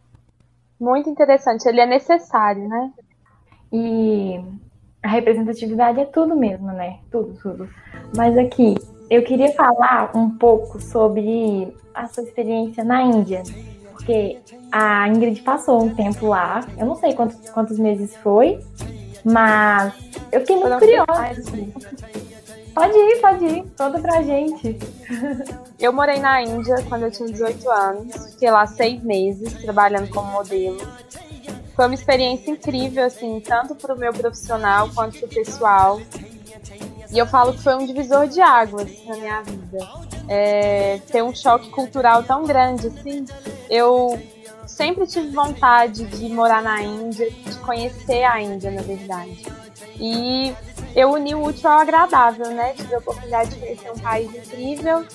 Muito 0.79 1.09
interessante, 1.09 1.67
ele 1.67 1.81
é 1.81 1.87
necessário, 1.87 2.69
né? 2.69 2.93
E 3.73 4.45
a 5.03 5.09
representatividade 5.09 6.01
é 6.01 6.05
tudo 6.05 6.37
mesmo, 6.37 6.69
né? 6.69 6.99
Tudo, 7.11 7.35
tudo. 7.43 7.69
Mas 8.17 8.37
aqui, 8.37 8.75
eu 9.09 9.23
queria 9.23 9.53
falar 9.53 10.11
um 10.15 10.31
pouco 10.31 10.81
sobre 10.81 11.75
a 11.95 12.07
sua 12.07 12.23
experiência 12.25 12.85
na 12.85 13.03
Índia. 13.03 13.43
Porque 13.93 14.39
a 14.71 15.09
Ingrid 15.09 15.41
passou 15.43 15.83
um 15.83 15.95
tempo 15.95 16.27
lá. 16.27 16.61
Eu 16.79 16.87
não 16.87 16.97
sei 16.97 17.15
quantos, 17.15 17.51
quantos 17.51 17.79
meses 17.79 18.15
foi, 18.17 18.61
mas 19.25 19.93
eu 20.31 20.41
fiquei 20.41 20.57
muito 20.57 20.79
curiosa. 20.79 21.43
Pode 22.75 22.97
ir, 22.97 23.21
pode 23.21 23.45
ir. 23.45 23.65
Conta 23.77 23.99
pra 24.01 24.23
gente. 24.23 24.79
Eu 25.79 25.93
morei 25.93 26.21
na 26.21 26.43
Índia 26.43 26.77
quando 26.89 27.05
eu 27.05 27.11
tinha 27.11 27.29
18 27.29 27.71
anos. 27.71 28.33
Fiquei 28.33 28.51
lá 28.51 28.67
seis 28.67 29.03
meses 29.03 29.53
trabalhando 29.55 30.09
como 30.11 30.31
modelo 30.31 30.79
foi 31.81 31.87
uma 31.87 31.95
experiência 31.95 32.51
incrível, 32.51 33.07
assim, 33.07 33.41
tanto 33.41 33.75
para 33.75 33.95
o 33.95 33.99
meu 33.99 34.13
profissional 34.13 34.91
quanto 34.95 35.19
para 35.19 35.27
o 35.27 35.31
pessoal. 35.31 35.99
E 37.11 37.17
eu 37.17 37.27
falo 37.27 37.55
que 37.55 37.63
foi 37.63 37.75
um 37.75 37.87
divisor 37.87 38.29
de 38.29 38.39
águas 38.39 38.87
na 39.07 39.17
minha 39.17 39.41
vida. 39.41 39.89
É, 40.29 41.01
ter 41.11 41.23
um 41.23 41.35
choque 41.35 41.71
cultural 41.71 42.23
tão 42.23 42.45
grande, 42.45 42.89
assim. 42.89 43.25
Eu 43.71 44.21
sempre 44.67 45.07
tive 45.07 45.31
vontade 45.31 46.05
de 46.05 46.29
morar 46.29 46.61
na 46.61 46.83
Índia, 46.83 47.31
de 47.31 47.59
conhecer 47.61 48.25
a 48.25 48.39
Índia, 48.39 48.71
na 48.71 48.83
verdade. 48.83 49.43
E 49.99 50.55
eu 50.95 51.13
uni 51.13 51.35
o 51.35 51.43
útil 51.43 51.71
ao 51.71 51.79
agradável, 51.79 52.51
né? 52.51 52.75
Tive 52.75 52.95
a 52.95 52.99
oportunidade 52.99 53.55
de 53.55 53.57
conhecer 53.57 53.91
um 53.91 53.99
país 53.99 54.29
incrível, 54.35 55.07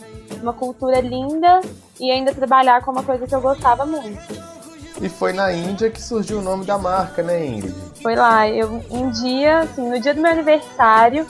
uma 0.41 0.54
cultura 0.54 0.99
linda 0.99 1.62
e 1.99 2.10
ainda 2.10 2.34
trabalhar 2.34 2.84
com 2.84 2.89
uma 2.89 3.04
coisa 3.04 3.28
que 3.28 3.36
eu 3.36 3.41
gostava 3.41 3.86
muito. 3.86 4.55
E 5.01 5.10
foi 5.10 5.34
na 5.34 5.51
Índia 5.51 5.89
que 5.89 6.01
surgiu 6.01 6.39
o 6.39 6.41
nome 6.41 6.65
da 6.65 6.77
marca, 6.77 7.21
né, 7.21 7.45
Ingrid? 7.45 7.75
Foi 8.01 8.15
lá. 8.15 8.47
Eu, 8.47 8.81
um 8.89 9.10
dia, 9.10 9.60
assim, 9.60 9.89
no 9.89 9.99
dia 9.99 10.13
do 10.13 10.21
meu 10.21 10.31
aniversário, 10.31 11.27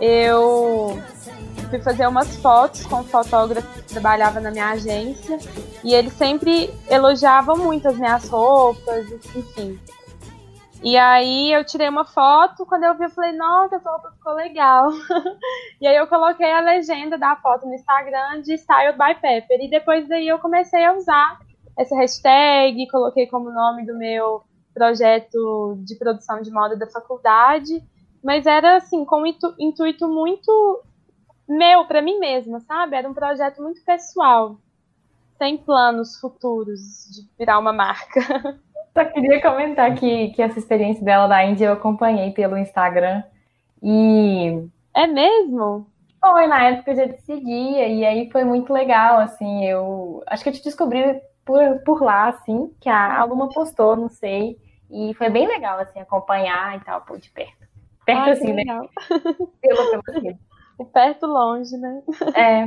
eu 0.00 1.00
fui 1.68 1.80
fazer 1.80 2.06
umas 2.08 2.34
fotos 2.36 2.84
com 2.86 2.96
um 2.96 3.04
fotógrafo 3.04 3.68
que 3.74 3.82
trabalhava 3.82 4.40
na 4.40 4.50
minha 4.50 4.70
agência. 4.70 5.38
E 5.84 5.94
ele 5.94 6.10
sempre 6.10 6.74
elogiava 6.88 7.54
muito 7.54 7.86
as 7.86 7.96
minhas 7.96 8.28
roupas, 8.28 9.06
enfim. 9.36 9.78
E 10.82 10.96
aí 10.96 11.52
eu 11.52 11.64
tirei 11.64 11.88
uma 11.88 12.06
foto, 12.06 12.64
quando 12.64 12.84
eu 12.84 12.94
vi, 12.94 13.04
eu 13.04 13.10
falei, 13.10 13.32
nossa, 13.32 13.76
essa 13.76 13.90
roupa 13.90 14.10
ficou 14.12 14.32
legal. 14.32 14.90
e 15.80 15.86
aí 15.86 15.94
eu 15.94 16.06
coloquei 16.06 16.50
a 16.50 16.60
legenda 16.60 17.16
da 17.16 17.36
foto 17.36 17.66
no 17.66 17.74
Instagram 17.74 18.40
de 18.42 18.56
Style 18.56 18.94
by 18.94 19.14
Pepper. 19.20 19.60
E 19.60 19.70
depois 19.70 20.08
daí 20.08 20.26
eu 20.26 20.38
comecei 20.38 20.84
a 20.84 20.94
usar 20.94 21.38
essa 21.80 21.96
hashtag, 21.96 22.86
coloquei 22.88 23.26
como 23.26 23.50
nome 23.50 23.86
do 23.86 23.96
meu 23.96 24.42
projeto 24.74 25.78
de 25.78 25.96
produção 25.96 26.42
de 26.42 26.50
moda 26.50 26.76
da 26.76 26.86
faculdade, 26.86 27.82
mas 28.22 28.44
era 28.44 28.76
assim, 28.76 29.02
com 29.06 29.22
um 29.22 29.26
intu 29.26 29.54
intuito 29.58 30.06
muito 30.06 30.82
meu 31.48 31.86
para 31.86 32.02
mim 32.02 32.18
mesma, 32.18 32.60
sabe? 32.60 32.96
Era 32.96 33.08
um 33.08 33.14
projeto 33.14 33.62
muito 33.62 33.82
pessoal, 33.82 34.56
sem 35.38 35.56
planos 35.56 36.20
futuros 36.20 36.80
de 37.10 37.26
virar 37.38 37.58
uma 37.58 37.72
marca. 37.72 38.20
Só 38.92 39.04
queria 39.06 39.40
comentar 39.40 39.94
que, 39.94 40.28
que 40.32 40.42
essa 40.42 40.58
experiência 40.58 41.02
dela 41.02 41.26
da 41.28 41.42
Índia 41.44 41.66
eu 41.66 41.72
acompanhei 41.72 42.30
pelo 42.32 42.58
Instagram 42.58 43.22
e. 43.82 44.68
É 44.94 45.06
mesmo? 45.06 45.86
Foi, 46.20 46.46
na 46.46 46.62
época 46.64 46.90
eu 46.90 46.96
já 46.96 47.08
te 47.08 47.22
seguia, 47.22 47.88
e 47.88 48.04
aí 48.04 48.30
foi 48.30 48.44
muito 48.44 48.70
legal, 48.70 49.18
assim, 49.18 49.64
eu 49.64 50.22
acho 50.26 50.42
que 50.42 50.50
eu 50.50 50.52
te 50.52 50.62
descobri 50.62 51.22
por, 51.44 51.80
por 51.84 52.02
lá, 52.02 52.28
assim, 52.28 52.72
que 52.80 52.88
a 52.88 53.20
aluna 53.20 53.48
postou, 53.48 53.96
não 53.96 54.08
sei. 54.08 54.58
E 54.90 55.14
foi 55.14 55.30
bem 55.30 55.46
legal, 55.46 55.78
assim, 55.78 56.00
acompanhar 56.00 56.76
e 56.76 56.80
tal, 56.80 57.04
de 57.16 57.30
perto. 57.30 57.68
Perto, 58.04 58.20
Ai, 58.20 58.30
assim, 58.32 58.52
né? 58.52 58.64
Pelo, 59.60 60.02
pelo 60.02 60.38
O 60.78 60.84
perto 60.84 61.26
longe, 61.26 61.76
né? 61.76 62.02
É. 62.34 62.66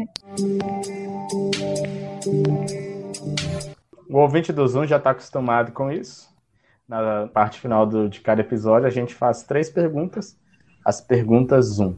O 4.10 4.20
ouvinte 4.20 4.54
do 4.54 4.68
Zoom 4.68 4.86
já 4.86 4.98
está 4.98 5.10
acostumado 5.10 5.72
com 5.72 5.92
isso. 5.92 6.32
Na 6.88 7.28
parte 7.28 7.60
final 7.60 7.86
do, 7.86 8.08
de 8.08 8.22
cada 8.22 8.42
episódio, 8.42 8.88
a 8.88 8.92
gente 8.92 9.16
faz 9.16 9.44
três 9.44 9.70
perguntas. 9.70 10.40
As 10.86 11.02
perguntas 11.02 11.66
Zoom. 11.66 11.98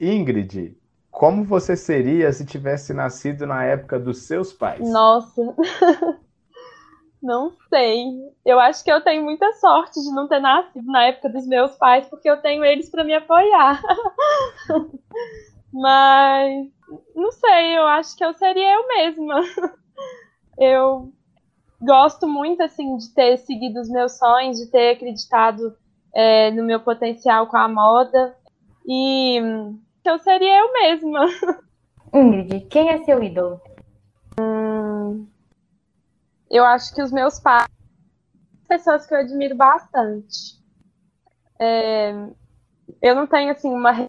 Ingrid, 0.00 0.76
como 1.12 1.44
você 1.44 1.76
seria 1.76 2.32
se 2.32 2.44
tivesse 2.44 2.94
nascido 2.94 3.46
na 3.46 3.62
época 3.62 4.00
dos 4.00 4.22
seus 4.22 4.50
pais? 4.50 4.80
Nossa. 4.90 5.42
Não 7.22 7.52
sei. 7.68 8.04
Eu 8.44 8.58
acho 8.58 8.82
que 8.82 8.90
eu 8.90 9.00
tenho 9.00 9.22
muita 9.22 9.52
sorte 9.52 10.00
de 10.02 10.12
não 10.12 10.26
ter 10.26 10.40
nascido 10.40 10.84
na 10.90 11.04
época 11.04 11.28
dos 11.28 11.46
meus 11.46 11.76
pais, 11.76 12.08
porque 12.08 12.28
eu 12.28 12.38
tenho 12.38 12.64
eles 12.64 12.90
para 12.90 13.04
me 13.04 13.14
apoiar. 13.14 13.80
Mas 15.72 16.68
não 17.14 17.30
sei, 17.30 17.78
eu 17.78 17.86
acho 17.86 18.16
que 18.16 18.24
eu 18.24 18.34
seria 18.34 18.74
eu 18.74 18.88
mesma. 18.88 19.40
Eu 20.58 21.10
gosto 21.80 22.28
muito 22.28 22.62
assim 22.62 22.94
de 22.98 23.08
ter 23.14 23.38
seguido 23.38 23.80
os 23.80 23.88
meus 23.88 24.18
sonhos, 24.18 24.58
de 24.58 24.66
ter 24.66 24.90
acreditado 24.90 25.74
é, 26.14 26.50
no 26.50 26.62
meu 26.62 26.78
potencial 26.78 27.46
com 27.46 27.56
a 27.56 27.66
moda 27.66 28.36
e 28.86 29.40
eu 30.08 30.18
seria 30.18 30.60
eu 30.60 30.72
mesma. 30.72 31.26
Ingrid, 32.14 32.66
quem 32.66 32.90
é 32.90 33.02
seu 33.04 33.22
ídolo? 33.22 33.60
Hum, 34.38 35.26
eu 36.50 36.64
acho 36.64 36.94
que 36.94 37.02
os 37.02 37.10
meus 37.10 37.40
pais 37.40 37.68
pessoas 38.68 39.06
que 39.06 39.14
eu 39.14 39.18
admiro 39.18 39.54
bastante. 39.54 40.58
É, 41.58 42.12
eu 43.02 43.14
não 43.14 43.26
tenho 43.26 43.52
assim 43.52 43.70
uma 43.70 44.08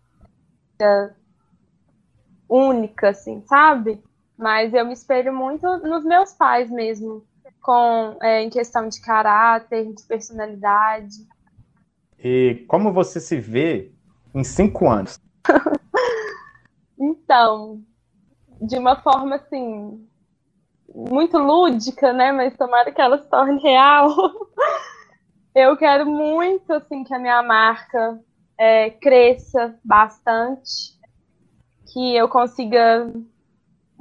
única, 2.47 3.09
assim, 3.09 3.43
sabe? 3.45 4.01
Mas 4.37 4.73
eu 4.73 4.85
me 4.85 4.93
espelho 4.93 5.33
muito 5.33 5.65
nos 5.79 6.05
meus 6.05 6.33
pais 6.33 6.69
mesmo, 6.69 7.25
com 7.61 8.17
é, 8.21 8.41
em 8.41 8.49
questão 8.49 8.87
de 8.87 9.01
caráter, 9.01 9.93
de 9.93 10.03
personalidade. 10.03 11.27
E 12.17 12.63
como 12.67 12.93
você 12.93 13.19
se 13.19 13.37
vê 13.39 13.91
em 14.33 14.43
cinco 14.43 14.89
anos? 14.89 15.19
então, 17.03 17.81
de 18.61 18.77
uma 18.77 18.95
forma 18.95 19.35
assim, 19.35 20.07
muito 20.93 21.37
lúdica, 21.37 22.13
né? 22.13 22.31
Mas 22.31 22.55
tomara 22.55 22.91
que 22.91 23.01
ela 23.01 23.17
se 23.17 23.29
torne 23.29 23.61
real. 23.61 24.09
Eu 25.53 25.77
quero 25.77 26.05
muito 26.05 26.73
assim 26.73 27.03
que 27.03 27.13
a 27.13 27.19
minha 27.19 27.43
marca 27.43 28.19
é, 28.57 28.89
cresça 28.89 29.77
bastante, 29.83 30.97
que 31.91 32.15
eu 32.15 32.27
consiga 32.27 33.07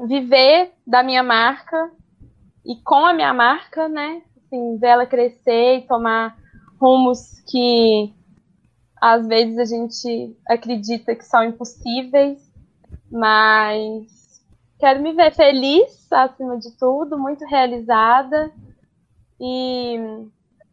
viver 0.09 0.73
da 0.87 1.03
minha 1.03 1.23
marca 1.23 1.93
e 2.65 2.77
com 2.83 3.05
a 3.05 3.13
minha 3.13 3.35
marca, 3.35 3.87
né? 3.87 4.23
Assim, 4.39 4.79
ver 4.79 4.87
ela 4.87 5.05
crescer 5.05 5.77
e 5.77 5.87
tomar 5.87 6.39
rumos 6.81 7.39
que 7.51 8.15
às 8.99 9.27
vezes 9.27 9.59
a 9.59 9.65
gente 9.65 10.37
acredita 10.49 11.15
que 11.15 11.25
são 11.25 11.43
impossíveis, 11.45 12.52
mas 13.13 14.43
quero 14.79 15.01
me 15.03 15.13
ver 15.13 15.35
feliz 15.35 16.11
acima 16.11 16.59
de 16.59 16.71
tudo, 16.79 17.19
muito 17.19 17.45
realizada 17.45 18.51
e 19.39 20.27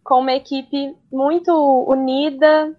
com 0.03 0.21
uma 0.21 0.33
equipe 0.33 0.95
muito 1.11 1.51
unida 1.87 2.75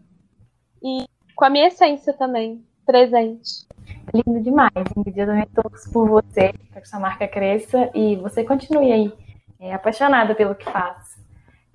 e 0.83 1.05
com 1.37 1.45
a 1.45 1.51
minha 1.51 1.69
essência 1.69 2.13
também 2.13 2.65
presente. 2.85 3.69
Lindo 4.13 4.43
demais. 4.43 4.73
Ingrid, 4.97 5.21
eu 5.21 5.27
também 5.27 5.47
torço 5.55 5.93
por 5.93 6.09
você, 6.09 6.53
para 6.71 6.81
que 6.81 6.89
sua 6.89 6.99
marca 6.99 7.29
cresça 7.29 7.91
e 7.95 8.17
você 8.17 8.43
continue 8.43 8.91
aí 8.91 9.13
é 9.61 9.75
apaixonada 9.75 10.35
pelo 10.35 10.55
que 10.55 10.65
faz. 10.65 11.21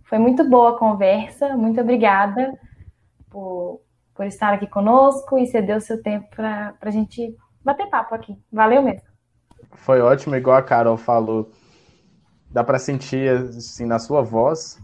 Foi 0.06 0.18
muito 0.18 0.48
boa 0.50 0.72
a 0.72 0.78
conversa, 0.78 1.56
muito 1.56 1.80
obrigada 1.80 2.58
por, 3.30 3.82
por 4.14 4.26
estar 4.26 4.54
aqui 4.54 4.66
conosco 4.66 5.38
e 5.38 5.46
ceder 5.46 5.78
o 5.78 5.82
seu 5.82 6.02
tempo 6.02 6.28
para 6.36 6.76
a 6.82 6.92
gente 6.92 7.36
bater 7.66 7.90
papo 7.90 8.14
aqui. 8.14 8.38
Valeu 8.52 8.82
mesmo. 8.82 9.02
Foi 9.74 10.00
ótimo, 10.00 10.36
igual 10.36 10.56
a 10.56 10.62
Carol 10.62 10.96
falou. 10.96 11.50
Dá 12.50 12.64
para 12.64 12.80
sentir 12.80 13.30
assim 13.30 13.86
na 13.86 14.00
sua 14.00 14.22
voz. 14.22 14.80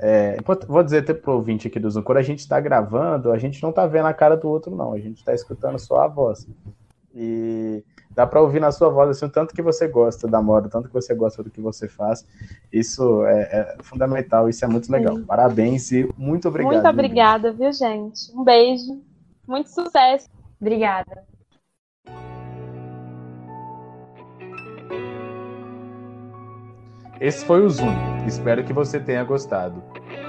É, 0.00 0.38
vou 0.66 0.82
dizer 0.82 0.98
até 0.98 1.12
pro 1.12 1.32
ouvinte 1.32 1.66
aqui 1.66 1.78
do 1.78 1.90
Zoom, 1.90 2.02
quando 2.02 2.18
a 2.18 2.22
gente 2.22 2.38
está 2.38 2.60
gravando, 2.60 3.32
a 3.32 3.38
gente 3.38 3.60
não 3.62 3.70
está 3.70 3.84
vendo 3.86 4.06
a 4.06 4.14
cara 4.14 4.36
do 4.36 4.48
outro, 4.48 4.74
não. 4.74 4.92
A 4.92 4.98
gente 4.98 5.18
está 5.18 5.34
escutando 5.34 5.78
só 5.78 6.02
a 6.02 6.08
voz. 6.08 6.48
E 7.14 7.84
dá 8.10 8.26
para 8.26 8.40
ouvir 8.40 8.60
na 8.60 8.70
sua 8.70 8.88
voz 8.90 9.10
assim, 9.10 9.26
o 9.26 9.28
tanto 9.28 9.54
que 9.54 9.62
você 9.62 9.88
gosta 9.88 10.28
da 10.28 10.40
moda, 10.40 10.68
o 10.68 10.70
tanto 10.70 10.88
que 10.88 10.94
você 10.94 11.14
gosta 11.14 11.42
do 11.42 11.50
que 11.50 11.60
você 11.60 11.88
faz. 11.88 12.24
Isso 12.72 13.24
é, 13.26 13.40
é 13.42 13.76
fundamental, 13.82 14.48
isso 14.48 14.64
é 14.64 14.68
muito 14.68 14.90
legal. 14.90 15.16
Sim. 15.16 15.24
Parabéns 15.24 15.90
e 15.90 16.08
muito 16.16 16.48
obrigado. 16.48 16.72
Muito 16.72 16.88
obrigada, 16.88 17.52
viu, 17.52 17.72
gente? 17.72 18.32
Um 18.32 18.44
beijo. 18.44 19.02
Muito 19.46 19.68
sucesso. 19.68 20.28
Obrigada. 20.60 21.27
Esse 27.20 27.44
foi 27.44 27.62
o 27.64 27.68
Zoom. 27.70 27.94
Espero 28.26 28.62
que 28.64 28.72
você 28.72 29.00
tenha 29.00 29.24
gostado. 29.24 29.82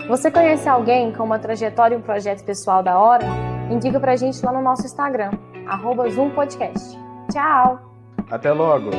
Você 0.08 0.32
conhece 0.32 0.68
alguém 0.68 1.12
com 1.12 1.24
uma 1.24 1.38
trajetória 1.38 1.96
e 1.96 1.98
um 1.98 2.02
projeto 2.02 2.44
pessoal 2.44 2.82
da 2.82 2.98
hora? 2.98 3.26
Indica 3.70 4.00
pra 4.00 4.16
gente 4.16 4.44
lá 4.44 4.52
no 4.52 4.62
nosso 4.62 4.86
Instagram, 4.86 5.32
arroba 5.68 6.10
Zoom 6.10 6.32
Podcast. 6.32 6.98
Tchau! 7.32 7.80
Até 8.32 8.52
logo! 8.52 8.90